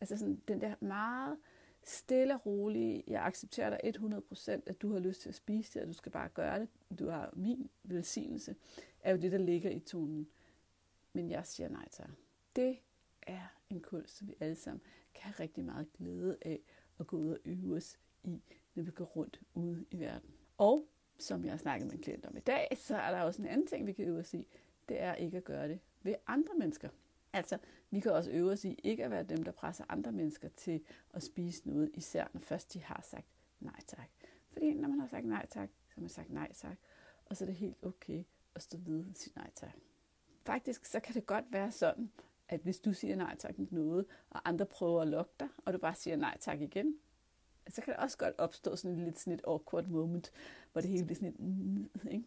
Altså 0.00 0.16
sådan 0.16 0.42
den 0.48 0.61
der 0.61 0.74
meget 0.80 1.38
stille 1.85 2.35
og 2.35 2.46
rolige, 2.46 3.04
jeg 3.06 3.24
accepterer 3.24 3.70
dig 3.70 3.96
100%, 3.96 4.50
at 4.66 4.82
du 4.82 4.92
har 4.92 4.98
lyst 4.98 5.20
til 5.20 5.28
at 5.28 5.35
spise 5.35 5.74
det, 5.74 5.82
og 5.82 5.88
du 5.88 5.92
skal 5.92 6.12
bare 6.12 6.28
gøre 6.28 6.61
det. 6.61 6.68
Du 6.98 7.09
har 7.09 7.30
min 7.37 7.70
velsignelse, 7.82 8.56
er 9.00 9.11
jo 9.11 9.18
det, 9.18 9.32
der 9.32 9.38
ligger 9.38 9.70
i 9.70 9.78
tonen. 9.78 10.28
Men 11.16 11.31
jeg 11.31 11.46
siger 11.46 11.68
nej 11.68 11.88
tak. 11.90 12.11
Det 12.57 12.79
er 13.22 13.46
en 13.70 13.81
kunst, 13.81 14.16
som 14.16 14.29
vi 14.29 14.35
alle 14.40 14.57
sammen 14.57 14.83
kan 15.14 15.22
have 15.22 15.35
rigtig 15.40 15.64
meget 15.64 15.92
glæde 15.92 16.37
af 16.42 16.61
at 16.98 17.07
gå 17.07 17.16
ud 17.16 17.31
og 17.31 17.38
øve 17.44 17.76
os 17.76 17.98
i, 18.24 18.42
når 18.74 18.83
vi 18.83 18.90
går 18.90 19.05
rundt 19.05 19.40
ude 19.55 19.85
i 19.90 20.00
verden. 20.00 20.31
Og 20.59 20.88
som 21.18 21.44
jeg 21.44 21.52
har 21.52 21.59
snakket 21.59 21.87
med 21.87 21.94
en 21.94 22.02
klient 22.02 22.26
om 22.26 22.37
i 22.37 22.40
dag, 22.40 22.68
så 22.76 22.96
er 22.96 23.11
der 23.11 23.22
også 23.22 23.42
en 23.42 23.48
anden 23.48 23.66
ting, 23.66 23.87
vi 23.87 23.92
kan 23.92 24.05
øve 24.05 24.18
os 24.18 24.35
i. 24.35 24.46
Det 24.88 25.00
er 25.00 25.14
ikke 25.14 25.37
at 25.37 25.44
gøre 25.44 25.68
det 25.68 25.81
ved 26.02 26.14
andre 26.26 26.55
mennesker. 26.59 26.88
Altså, 27.33 27.59
vi 27.90 28.00
kan 28.00 28.12
også 28.12 28.31
øve 28.31 28.50
os 28.50 28.64
i 28.64 28.81
ikke 28.85 29.05
at 29.05 29.11
være 29.11 29.22
dem, 29.22 29.42
der 29.42 29.52
presser 29.52 29.85
andre 29.88 30.12
mennesker 30.12 30.48
til 30.48 30.85
at 31.14 31.22
spise 31.22 31.68
noget, 31.68 31.90
især 31.94 32.29
når 32.33 32.40
først 32.40 32.72
de 32.72 32.83
har 32.83 33.00
sagt 33.02 33.26
nej 33.61 33.81
tak. 33.87 34.11
Fordi 34.52 34.74
når 34.74 34.88
man 34.88 35.00
har 35.00 35.07
sagt 35.07 35.26
nej 35.26 35.46
tak, 35.50 35.68
så 35.88 35.94
har 35.94 36.00
man 36.00 36.11
sagt 36.11 36.31
nej 36.31 36.52
tak, 36.52 36.76
og 37.24 37.37
så 37.37 37.44
er 37.44 37.46
det 37.46 37.57
helt 37.57 37.76
okay 37.83 38.24
at 38.55 38.62
stå 38.62 38.79
ved 38.79 39.14
sit 39.14 39.37
nej 39.37 39.50
tak. 39.55 39.76
Faktisk 40.46 40.85
så 40.85 41.00
kan 41.00 41.14
det 41.14 41.26
godt 41.26 41.44
være 41.50 41.72
sådan, 41.72 42.11
at 42.48 42.61
hvis 42.61 42.78
du 42.78 42.92
siger 42.92 43.16
nej 43.16 43.37
tak 43.37 43.54
til 43.54 43.68
noget, 43.70 44.06
og 44.30 44.48
andre 44.48 44.66
prøver 44.66 45.02
at 45.02 45.09
lokke 45.09 45.32
dig, 45.40 45.48
og 45.64 45.72
du 45.72 45.78
bare 45.78 45.94
siger 45.94 46.16
nej 46.16 46.37
tak 46.40 46.61
igen, 46.61 46.98
så 47.68 47.82
kan 47.82 47.94
det 47.94 48.02
også 48.02 48.18
godt 48.18 48.35
opstå 48.38 48.76
sådan 48.76 49.04
lidt 49.04 49.18
sådan 49.18 49.32
et 49.32 49.40
awkward 49.46 49.87
moment, 49.87 50.32
hvor 50.72 50.80
det 50.80 50.90
hele 50.90 51.04
bliver 51.04 51.16
sådan 51.16 51.28
et, 51.28 51.40
mm", 51.40 51.90
ikke? 52.11 52.24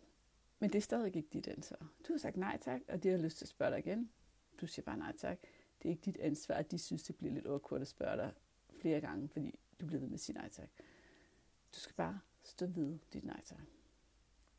Men 0.60 0.70
det 0.70 0.78
er 0.78 0.82
stadig 0.82 1.16
ikke 1.16 1.30
dit 1.34 1.48
ansvar. 1.48 1.88
Du 2.08 2.14
har 2.14 2.18
sagt 2.18 2.38
nej 2.38 2.58
tak, 2.62 2.82
og 2.88 3.04
de 3.04 3.10
har 3.10 3.18
lyst 3.18 3.38
til 3.38 3.46
at 3.46 3.50
spørge 3.50 3.72
dig 3.72 3.80
igen. 3.80 4.10
Du 4.62 4.68
siger 4.68 4.84
bare 4.84 4.98
nej 4.98 5.18
tak. 5.18 5.38
Det 5.82 5.90
er 5.90 5.90
ikke 5.90 6.02
dit 6.06 6.18
ansvar, 6.18 6.56
at 6.56 6.72
de 6.72 6.80
synes, 6.80 7.04
det 7.04 7.16
bliver 7.16 7.34
lidt 7.34 7.48
awkward 7.48 7.82
at 7.82 7.88
spørge 7.88 8.18
dig 8.18 8.32
flere 8.82 9.02
gange, 9.02 9.30
fordi 9.30 9.60
du 9.82 9.86
bliver 9.86 10.00
ved 10.00 10.08
med 10.08 10.16
at 10.16 10.20
sige 10.20 10.38
nej 10.38 10.50
tak. 10.50 10.70
Du 11.76 11.80
skal 11.80 11.96
bare 11.96 12.20
stå 12.44 12.66
ved 12.66 12.98
dit 13.14 13.26
nej 13.26 13.42
tak. 13.46 13.62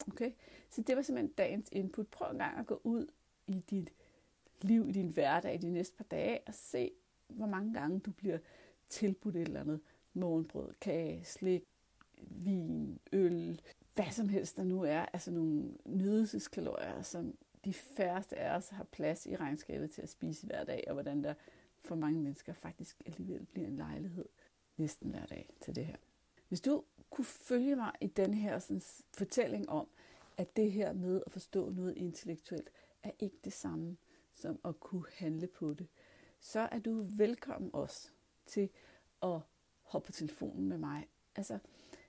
Okay? 0.08 0.32
Så 0.70 0.82
det 0.82 0.96
var 0.96 1.02
simpelthen 1.02 1.32
dagens 1.32 1.68
input. 1.72 2.08
Prøv 2.08 2.30
en 2.30 2.38
gang 2.38 2.58
at 2.58 2.66
gå 2.66 2.80
ud 2.84 3.06
i 3.54 3.60
dit 3.70 3.92
liv, 4.62 4.88
i 4.88 4.92
din 4.92 5.08
hverdag, 5.08 5.54
i 5.54 5.58
de 5.58 5.70
næste 5.70 5.96
par 5.96 6.04
dage, 6.04 6.40
og 6.46 6.54
se, 6.54 6.90
hvor 7.28 7.46
mange 7.46 7.74
gange 7.74 8.00
du 8.00 8.10
bliver 8.10 8.38
tilbudt 8.88 9.36
et 9.36 9.42
eller 9.42 9.60
andet 9.60 9.80
morgenbrød, 10.12 10.74
kage, 10.80 11.24
slik, 11.24 11.64
vin, 12.20 13.00
øl, 13.12 13.60
hvad 13.94 14.10
som 14.10 14.28
helst 14.28 14.56
der 14.56 14.64
nu 14.64 14.82
er, 14.82 15.00
altså 15.00 15.30
nogle 15.30 15.74
nydelseskalorier, 15.84 17.02
som 17.02 17.34
de 17.64 17.72
færreste 17.72 18.36
af 18.36 18.56
os 18.56 18.68
har 18.68 18.84
plads 18.84 19.26
i 19.26 19.36
regnskabet 19.36 19.90
til 19.90 20.02
at 20.02 20.08
spise 20.08 20.46
hver 20.46 20.64
dag, 20.64 20.84
og 20.86 20.92
hvordan 20.92 21.24
der 21.24 21.34
for 21.84 21.94
mange 21.94 22.20
mennesker 22.20 22.52
faktisk 22.52 23.02
alligevel 23.06 23.46
bliver 23.46 23.68
en 23.68 23.76
lejlighed 23.76 24.24
næsten 24.76 25.10
hver 25.10 25.26
dag 25.26 25.48
til 25.60 25.76
det 25.76 25.86
her. 25.86 25.96
Hvis 26.48 26.60
du 26.60 26.84
kunne 27.10 27.24
følge 27.24 27.76
mig 27.76 27.92
i 28.00 28.06
den 28.06 28.34
her 28.34 28.58
sådan, 28.58 28.82
fortælling 29.14 29.68
om, 29.68 29.88
at 30.40 30.56
det 30.56 30.72
her 30.72 30.92
med 30.92 31.22
at 31.26 31.32
forstå 31.32 31.70
noget 31.70 31.96
intellektuelt, 31.96 32.70
er 33.02 33.10
ikke 33.18 33.38
det 33.44 33.52
samme 33.52 33.96
som 34.32 34.60
at 34.64 34.80
kunne 34.80 35.06
handle 35.12 35.46
på 35.46 35.74
det, 35.74 35.88
så 36.40 36.60
er 36.60 36.78
du 36.78 37.06
velkommen 37.16 37.70
også 37.72 38.10
til 38.46 38.70
at 39.22 39.40
hoppe 39.82 40.06
på 40.06 40.12
telefonen 40.12 40.68
med 40.68 40.78
mig. 40.78 41.06
Altså, 41.36 41.58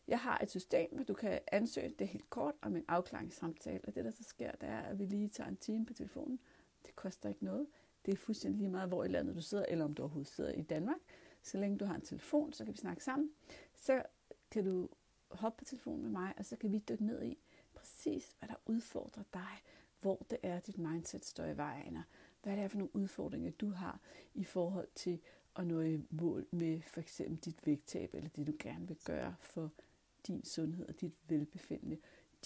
jeg 0.08 0.20
har 0.20 0.40
et 0.44 0.50
system, 0.50 0.90
hvor 0.96 1.04
du 1.04 1.14
kan 1.14 1.40
ansøge 1.52 1.96
det 2.00 2.08
helt 2.08 2.30
kort 2.30 2.56
om 2.62 2.76
en 2.76 2.86
afklaringssamtale, 2.88 3.82
og 3.84 3.96
det 3.96 4.06
der 4.06 4.12
så 4.12 4.24
sker, 4.24 4.52
det 4.52 4.70
er, 4.70 4.80
at 4.80 5.00
vi 5.00 5.06
lige 5.06 5.30
tager 5.30 5.50
en 5.50 5.58
time 5.58 5.86
på 5.86 5.94
telefonen. 5.94 6.40
Det 6.86 6.96
koster 6.96 7.30
ikke 7.30 7.46
noget. 7.46 7.68
Det 8.06 8.12
er 8.14 8.18
fuldstændig 8.18 8.60
lige 8.60 8.72
meget, 8.72 8.90
hvor 8.90 9.04
i 9.04 9.08
landet 9.08 9.36
du 9.36 9.42
sidder, 9.42 9.66
eller 9.68 9.86
om 9.86 9.94
du 9.94 10.02
overhovedet 10.02 10.32
sidder 10.32 10.52
i 10.52 10.62
Danmark. 10.62 11.00
Så 11.42 11.58
længe 11.58 11.78
du 11.78 11.86
har 11.86 11.96
en 11.96 12.02
telefon, 12.02 12.54
så 12.54 12.66
kan 12.66 12.74
vi 12.74 12.80
snakke 12.80 13.04
sammen. 13.04 13.32
Så 13.76 14.04
kan 14.52 14.66
du 14.66 14.90
hoppe 15.32 15.58
på 15.58 15.66
telefonen 15.66 16.02
med 16.02 16.10
mig, 16.10 16.34
og 16.38 16.46
så 16.46 16.56
kan 16.56 16.72
vi 16.72 16.80
dykke 16.80 17.06
ned 17.06 17.24
i 17.24 17.38
præcis, 17.82 18.36
hvad 18.40 18.50
der 18.50 18.56
udfordrer 18.66 19.24
dig, 19.34 19.62
hvor 20.02 20.26
det 20.30 20.38
er, 20.44 20.60
dit 20.60 20.78
mindset 20.78 21.26
står 21.26 21.46
i 21.46 21.58
vejen, 21.58 21.96
og 21.96 22.04
hvad 22.44 22.56
det 22.56 22.64
er 22.64 22.68
for 22.68 22.78
nogle 22.78 22.96
udfordringer, 22.96 23.52
du 23.52 23.70
har 23.70 24.00
i 24.34 24.44
forhold 24.44 24.88
til 24.96 25.20
at 25.56 25.68
nå 25.68 25.82
i 25.82 26.02
mål 26.10 26.48
med 26.52 26.82
for 26.82 27.02
eksempel 27.02 27.38
dit 27.38 27.68
vægttab, 27.68 28.14
eller 28.14 28.30
det 28.30 28.48
du 28.48 28.54
gerne 28.60 28.88
vil 28.88 28.98
gøre 29.06 29.36
for 29.40 29.72
din 30.28 30.44
sundhed 30.44 30.88
og 30.88 31.02
dit 31.02 31.14
velbefindende, 31.28 31.98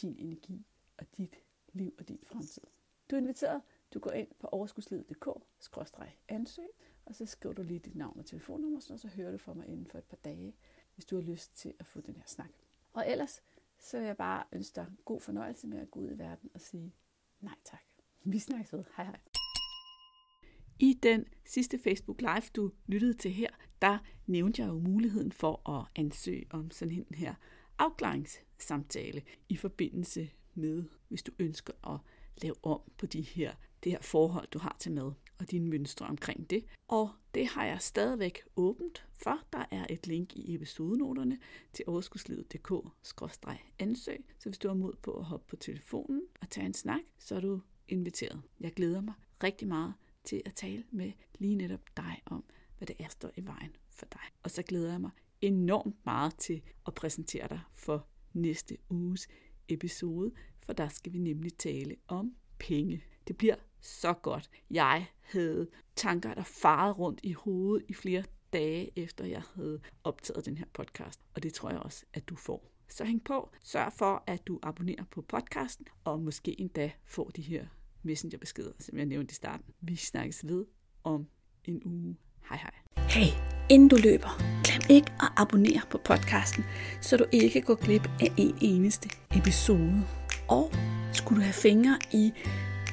din 0.02 0.16
energi 0.20 0.66
og 0.98 1.06
dit 1.18 1.40
liv 1.74 1.94
og 2.00 2.08
din 2.08 2.20
fremtid. 2.24 2.64
Du 3.10 3.16
er 3.16 3.20
inviteret. 3.20 3.62
Du 3.94 4.00
går 4.00 4.12
ind 4.12 4.28
på 4.40 4.48
overskudslivet.dk-ansøg, 4.48 6.70
og 7.06 7.16
så 7.16 7.26
skriver 7.26 7.56
du 7.56 7.64
lige 7.64 7.80
dit 7.80 7.96
navn 7.96 8.20
og 8.20 8.26
telefonnummer, 8.26 8.78
og 8.92 9.00
så 9.00 9.08
hører 9.08 9.32
du 9.32 9.38
fra 9.38 9.54
mig 9.54 9.68
inden 9.68 9.88
for 9.88 9.98
et 9.98 10.04
par 10.04 10.18
dage, 10.18 10.56
hvis 10.96 11.06
du 11.06 11.16
har 11.16 11.24
lyst 11.24 11.56
til 11.56 11.74
at 11.80 11.86
få 11.86 12.02
den 12.02 12.16
her 12.16 12.24
snak. 12.26 12.50
Og 12.94 13.10
ellers, 13.10 13.42
så 13.86 13.98
vil 13.98 14.06
jeg 14.06 14.18
bare 14.18 14.44
ønske 14.52 14.76
dig 14.76 14.88
god 15.06 15.22
fornøjelse 15.22 15.68
med 15.68 15.80
at 15.80 15.92
gå 15.92 16.00
ud 16.00 16.12
i 16.12 16.18
verden 16.18 16.50
og 16.54 16.62
sige 16.62 16.94
nej 17.42 17.56
tak. 17.66 17.82
Vi 18.24 18.40
snakkes 18.40 18.74
ved. 18.74 18.84
Hej 18.98 19.06
hej. 19.06 19.20
I 20.80 21.00
den 21.04 21.26
sidste 21.46 21.80
Facebook 21.80 22.22
Live, 22.22 22.50
du 22.56 22.72
lyttede 22.86 23.14
til 23.14 23.32
her, 23.32 23.50
der 23.82 23.98
nævnte 24.26 24.62
jeg 24.62 24.70
jo 24.70 24.80
muligheden 24.80 25.32
for 25.32 25.70
at 25.70 25.88
ansøge 25.96 26.46
om 26.50 26.72
sådan 26.72 26.94
en 26.94 27.16
her 27.16 27.36
afklaringssamtale 27.78 29.22
i 29.50 29.56
forbindelse 29.56 30.30
med, 30.54 30.84
hvis 31.08 31.24
du 31.24 31.32
ønsker 31.40 31.94
at 31.94 32.00
lave 32.42 32.56
om 32.64 32.82
på 32.98 33.06
de 33.06 33.22
her, 33.22 33.54
det 33.84 33.92
her 33.92 34.02
forhold, 34.02 34.48
du 34.48 34.60
har 34.60 34.76
til 34.80 34.92
mad 34.92 35.12
og 35.40 35.52
dine 35.52 35.70
mønstre 35.70 36.06
omkring 36.06 36.50
det. 36.50 36.66
Og 36.88 37.10
det 37.34 37.48
har 37.48 37.66
jeg 37.66 37.82
stadigvæk 37.82 38.42
åbent 38.56 39.06
for. 39.24 39.40
Der 39.54 39.66
er 39.72 39.86
et 39.90 40.08
link 40.08 40.36
i 40.36 40.56
episodenoterne 40.56 41.40
til 41.74 41.86
overskudslivet.dk-ansøg. 41.88 44.26
Så 44.40 44.50
hvis 44.50 44.58
du 44.58 44.68
har 44.68 44.76
mod 44.76 44.94
på 45.02 45.12
at 45.12 45.26
hoppe 45.26 45.46
på 45.48 45.56
telefonen 45.56 46.22
og 46.42 46.50
tage 46.50 46.66
en 46.66 46.74
snak, 46.74 47.02
så 47.20 47.36
er 47.36 47.40
du 47.40 47.62
inviteret. 47.88 48.42
Jeg 48.60 48.74
glæder 48.74 49.02
mig 49.02 49.14
rigtig 49.44 49.68
meget 49.68 49.94
til 50.24 50.42
at 50.46 50.54
tale 50.54 50.84
med 50.92 51.12
lige 51.40 51.56
netop 51.56 51.82
dig 51.98 52.22
om, 52.26 52.44
hvad 52.78 52.88
det 52.88 52.96
er, 53.00 53.04
der 53.04 53.10
står 53.10 53.32
i 53.38 53.46
vejen 53.46 53.76
for 53.90 54.06
dig. 54.12 54.22
Og 54.44 54.52
så 54.52 54.64
glæder 54.64 54.92
jeg 54.92 55.02
mig 55.02 55.12
enormt 55.42 56.06
meget 56.06 56.36
til 56.36 56.62
at 56.88 56.94
præsentere 56.94 57.48
dig 57.48 57.60
for 57.74 58.08
næste 58.34 58.78
uges 58.90 59.28
episode, 59.68 60.32
for 60.66 60.74
der 60.74 60.88
skal 60.88 61.14
vi 61.14 61.20
nemlig 61.20 61.54
tale 61.54 61.96
om 62.08 62.36
penge. 62.60 63.04
Det 63.28 63.38
bliver 63.38 63.56
så 63.86 64.14
godt. 64.14 64.50
Jeg 64.72 65.08
havde 65.22 65.68
tanker, 65.96 66.34
der 66.34 66.44
farede 66.44 66.94
rundt 66.94 67.20
i 67.24 67.34
hovedet 67.34 67.86
i 67.90 67.94
flere 67.94 68.24
dage 68.54 69.00
efter 69.00 69.26
jeg 69.26 69.42
havde 69.56 69.80
optaget 70.04 70.46
den 70.46 70.58
her 70.58 70.66
podcast, 70.74 71.20
og 71.34 71.44
det 71.44 71.54
tror 71.54 71.70
jeg 71.70 71.80
også, 71.80 72.06
at 72.14 72.30
du 72.30 72.36
får. 72.36 72.72
Så 72.88 73.04
hæng 73.04 73.24
på. 73.24 73.50
Sørg 73.64 73.94
for, 73.94 74.24
at 74.28 74.48
du 74.48 74.60
abonnerer 74.64 75.04
på 75.12 75.22
podcasten, 75.22 75.86
og 76.04 76.22
måske 76.22 76.60
endda 76.60 76.92
får 77.06 77.30
de 77.30 77.42
her 77.42 77.66
messengerbeskeder, 78.04 78.72
som 78.80 78.98
jeg 78.98 79.06
nævnte 79.06 79.32
i 79.32 79.36
starten. 79.36 79.74
Vi 79.82 79.96
snakkes 79.96 80.48
ved 80.48 80.66
om 81.04 81.28
en 81.64 81.82
uge. 81.86 82.18
Hej 82.50 82.58
hej. 82.58 82.74
Hey, 83.10 83.32
inden 83.70 83.90
du 83.90 83.96
løber, 84.04 84.30
glem 84.64 84.98
ikke 84.98 85.12
at 85.12 85.32
abonnere 85.38 85.82
på 85.92 85.98
podcasten, 85.98 86.64
så 87.02 87.18
du 87.18 87.26
ikke 87.32 87.62
går 87.62 87.76
glip 87.76 88.10
af 88.22 88.34
en 88.38 88.58
eneste 88.62 89.10
episode. 89.38 90.08
Og 90.50 90.72
skulle 91.14 91.40
du 91.40 91.44
have 91.44 91.54
fingre 91.54 92.00
i 92.14 92.34